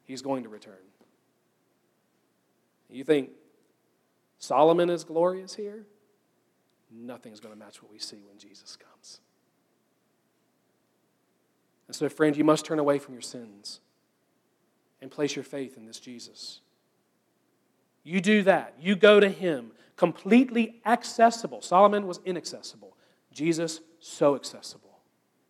He's 0.05 0.21
going 0.21 0.43
to 0.43 0.51
return. 0.51 0.75
You 2.91 3.05
think 3.05 3.31
Solomon 4.39 4.91
is 4.91 5.05
glorious 5.05 5.55
here? 5.55 5.87
Nothing's 6.91 7.41
going 7.41 7.55
to 7.55 7.59
match 7.59 7.83
what 7.83 7.93
we 7.93 7.99
see 7.99 8.23
when 8.27 8.39
Jesus 8.39 8.77
comes. 8.77 9.21
And 11.87 11.95
so, 11.95 12.09
friend, 12.09 12.37
you 12.37 12.45
must 12.45 12.65
turn 12.65 12.79
away 12.79 12.99
from 12.99 13.15
your 13.15 13.23
sins 13.23 13.81
and 15.01 15.11
place 15.11 15.35
your 15.35 15.45
faith 15.45 15.77
in 15.77 15.87
this 15.87 15.99
Jesus. 15.99 16.61
You 18.03 18.21
do 18.21 18.43
that. 18.43 18.75
You 18.81 18.97
go 18.97 19.21
to 19.21 19.29
him, 19.29 19.73
completely 19.97 20.81
accessible. 20.87 21.63
Solomon 21.63 22.07
was 22.07 22.21
inaccessible. 22.25 22.97
Jesus, 23.33 23.81
so 24.01 24.35
accessible, 24.35 25.01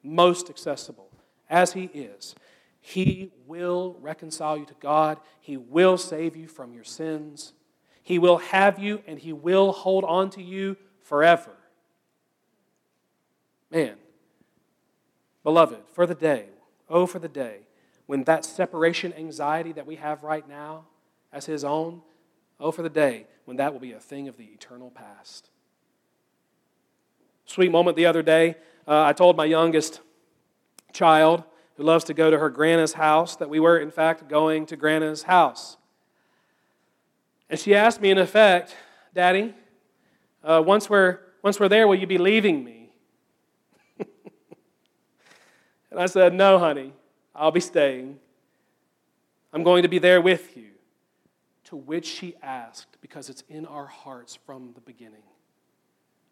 most 0.03 0.51
accessible 0.51 1.11
as 1.49 1.73
he 1.73 1.85
is. 1.85 2.35
He 2.81 3.33
will 3.47 3.97
reconcile 4.01 4.57
you 4.57 4.65
to 4.67 4.75
God, 4.81 5.19
he 5.41 5.57
will 5.57 5.99
save 5.99 6.37
you 6.37 6.47
from 6.47 6.73
your 6.73 6.85
sins. 6.85 7.53
He 8.03 8.19
will 8.19 8.39
have 8.39 8.79
you 8.79 9.03
and 9.07 9.19
he 9.19 9.33
will 9.33 9.73
hold 9.73 10.05
on 10.05 10.31
to 10.31 10.43
you 10.43 10.77
forever. 11.11 11.51
Man, 13.69 13.97
beloved, 15.43 15.81
for 15.93 16.07
the 16.07 16.15
day, 16.15 16.47
oh, 16.89 17.05
for 17.05 17.19
the 17.19 17.29
day, 17.29 17.63
when 18.07 18.23
that 18.25 18.45
separation 18.45 19.13
anxiety 19.15 19.73
that 19.73 19.89
we 19.89 19.97
have 19.97 20.23
right 20.23 20.49
now 20.49 20.85
as 21.33 21.47
His 21.47 21.65
own, 21.65 22.03
oh, 22.61 22.71
for 22.71 22.83
the 22.83 22.89
day 22.89 23.27
when 23.45 23.57
that 23.57 23.73
will 23.73 23.81
be 23.81 23.91
a 23.91 23.99
thing 23.99 24.29
of 24.29 24.37
the 24.37 24.45
eternal 24.45 24.89
past. 24.89 25.51
Sweet 27.45 27.73
moment 27.73 27.97
the 27.97 28.07
other 28.07 28.23
day, 28.23 28.55
uh, 28.87 29.03
I 29.03 29.13
told 29.13 29.37
my 29.37 29.47
youngest 29.47 30.01
child, 30.93 31.43
who 31.77 31.83
loves 31.83 32.05
to 32.05 32.15
go 32.15 32.31
to 32.31 32.39
her 32.39 32.51
Grandma's 32.51 32.93
house, 32.93 33.35
that 33.37 33.51
we 33.51 33.59
were, 33.59 33.79
in 33.79 33.91
fact, 33.91 34.29
going 34.29 34.65
to 34.67 34.77
Grandma's 34.77 35.25
house. 35.25 35.77
And 37.49 37.59
she 37.59 37.75
asked 37.75 38.01
me, 38.01 38.11
in 38.13 38.19
effect, 38.19 38.77
Daddy, 39.13 39.55
uh, 40.43 40.63
once, 40.65 40.89
we're, 40.89 41.21
once 41.43 41.61
we're 41.61 41.69
there, 41.69 41.87
will 41.87 41.97
you 41.97 42.07
be 42.07 42.19
leaving 42.19 42.65
me? 42.65 42.91
and 45.91 45.99
I 45.99 46.07
said, 46.07 46.35
No, 46.35 46.59
honey, 46.59 46.93
I'll 47.35 47.51
be 47.51 47.61
staying. 47.61 48.19
I'm 49.53 49.63
going 49.63 49.83
to 49.83 49.89
be 49.89 49.99
there 49.99 50.21
with 50.21 50.57
you. 50.57 50.67
To 51.65 51.77
which 51.77 52.07
she 52.07 52.35
asked, 52.43 52.97
because 53.01 53.29
it's 53.29 53.45
in 53.49 53.65
our 53.67 53.87
hearts 53.87 54.37
from 54.47 54.73
the 54.75 54.81
beginning, 54.81 55.23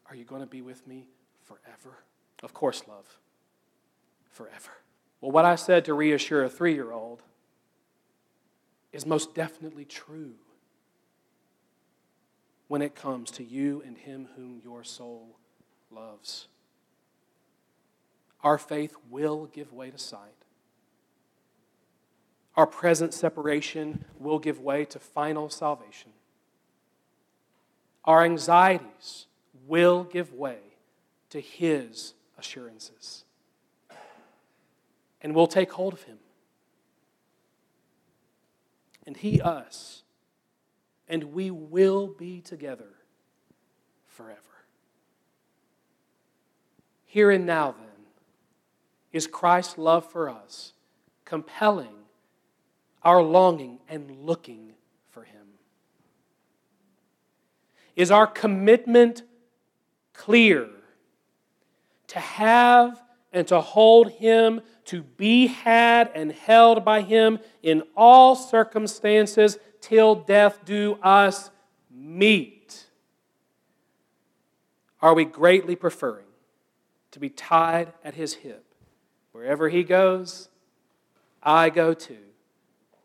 Are 0.09 0.17
you 0.17 0.25
going 0.25 0.41
to 0.41 0.47
be 0.47 0.63
with 0.63 0.87
me 0.87 1.09
forever? 1.45 1.99
Of 2.43 2.55
course, 2.55 2.83
love. 2.89 3.19
Forever. 4.31 4.71
Well, 5.21 5.33
what 5.33 5.45
I 5.45 5.57
said 5.57 5.85
to 5.87 5.95
reassure 5.95 6.45
a 6.45 6.49
three 6.49 6.75
year 6.75 6.93
old 6.93 7.23
is 8.93 9.05
most 9.05 9.35
definitely 9.35 9.85
true 9.85 10.35
when 12.69 12.83
it 12.83 12.95
comes 12.95 13.31
to 13.33 13.45
you 13.45 13.83
and 13.85 13.97
him 13.97 14.29
whom 14.37 14.61
your 14.63 14.85
soul 14.85 15.37
loves. 15.91 16.49
Our 18.43 18.59
faith 18.59 18.95
will 19.11 19.47
give 19.47 19.73
way 19.73 19.91
to 19.91 19.99
sight. 19.99 20.45
Our 22.57 22.67
present 22.67 23.15
separation 23.15 24.05
will 24.19 24.39
give 24.39 24.61
way 24.61 24.85
to 24.87 24.99
final 24.99 25.49
salvation. 25.49 26.13
Our 28.05 28.25
anxieties 28.25 29.27
will 29.67 30.05
give 30.05 30.33
way 30.33 30.59
to 31.31 31.41
His 31.41 32.15
assurances. 32.39 33.25
And 35.21 35.35
we'll 35.35 35.47
take 35.47 35.73
hold 35.73 35.93
of 35.93 36.03
Him. 36.05 36.19
And 39.07 39.17
He 39.17 39.41
us 39.41 40.03
and 41.09 41.33
we 41.33 41.51
will 41.51 42.07
be 42.07 42.41
together 42.41 42.91
forever. 44.07 44.41
Here 47.07 47.31
and 47.31 47.47
now, 47.47 47.73
then, 47.73 47.87
is 49.13 49.27
Christ's 49.27 49.79
love 49.79 50.11
for 50.11 50.29
us 50.29 50.75
compelling 51.25 51.95
our 53.03 53.23
longing 53.23 53.79
and 53.89 54.11
looking 54.25 54.75
for 55.11 55.23
Him? 55.23 55.47
Is 57.97 58.11
our 58.11 58.27
commitment 58.27 59.23
clear 60.13 60.69
to 62.09 62.19
have 62.19 63.03
and 63.33 63.47
to 63.49 63.61
hold 63.61 64.11
Him, 64.11 64.61
to 64.87 65.03
be 65.03 65.47
had 65.47 66.11
and 66.15 66.33
held 66.33 66.85
by 66.85 67.03
Him 67.03 67.39
in 67.63 67.83
all 67.97 68.35
circumstances 68.35 69.59
till 69.81 70.15
death 70.15 70.65
do 70.65 70.99
us 71.03 71.51
meet? 71.91 72.87
Are 75.01 75.15
we 75.15 75.25
greatly 75.25 75.77
preferring 75.77 76.27
to 77.13 77.21
be 77.21 77.29
tied 77.29 77.93
at 78.05 78.15
His 78.15 78.35
hip? 78.35 78.65
Wherever 79.33 79.69
He 79.69 79.85
goes, 79.85 80.49
I 81.43 81.71
go 81.71 81.95
too 81.95 82.17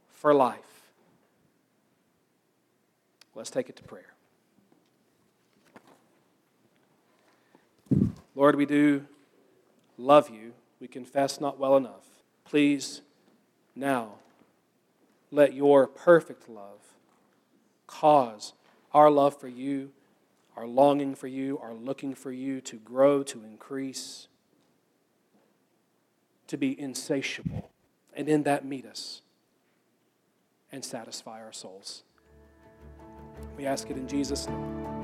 for 0.10 0.34
life. 0.34 0.60
Let's 3.36 3.50
take 3.50 3.70
it 3.70 3.76
to 3.78 3.84
prayer. 3.84 4.14
Lord, 8.36 8.56
we 8.56 8.66
do 8.66 9.06
love 9.98 10.30
you. 10.30 10.54
We 10.80 10.88
confess 10.88 11.40
not 11.40 11.60
well 11.60 11.78
enough. 11.78 12.06
Please, 12.46 13.02
now, 13.76 14.14
let 15.34 15.54
your 15.54 15.88
perfect 15.88 16.48
love 16.48 16.80
cause 17.88 18.54
our 18.94 19.10
love 19.10 19.40
for 19.40 19.48
you, 19.48 19.90
our 20.56 20.68
longing 20.68 21.16
for 21.16 21.26
you, 21.26 21.58
our 21.58 21.74
looking 21.74 22.14
for 22.14 22.32
you 22.32 22.62
to 22.62 22.76
grow, 22.76 23.24
to 23.24 23.44
increase, 23.44 24.28
to 26.46 26.56
be 26.56 26.80
insatiable. 26.80 27.72
And 28.16 28.30
in 28.30 28.44
that, 28.44 28.64
meet 28.64 28.86
us 28.86 29.24
and 30.72 30.86
satisfy 30.86 31.42
our 31.42 31.52
souls. 31.52 32.04
We 33.58 33.66
ask 33.66 33.90
it 33.90 33.98
in 33.98 34.08
Jesus' 34.08 34.48
name. 34.48 35.03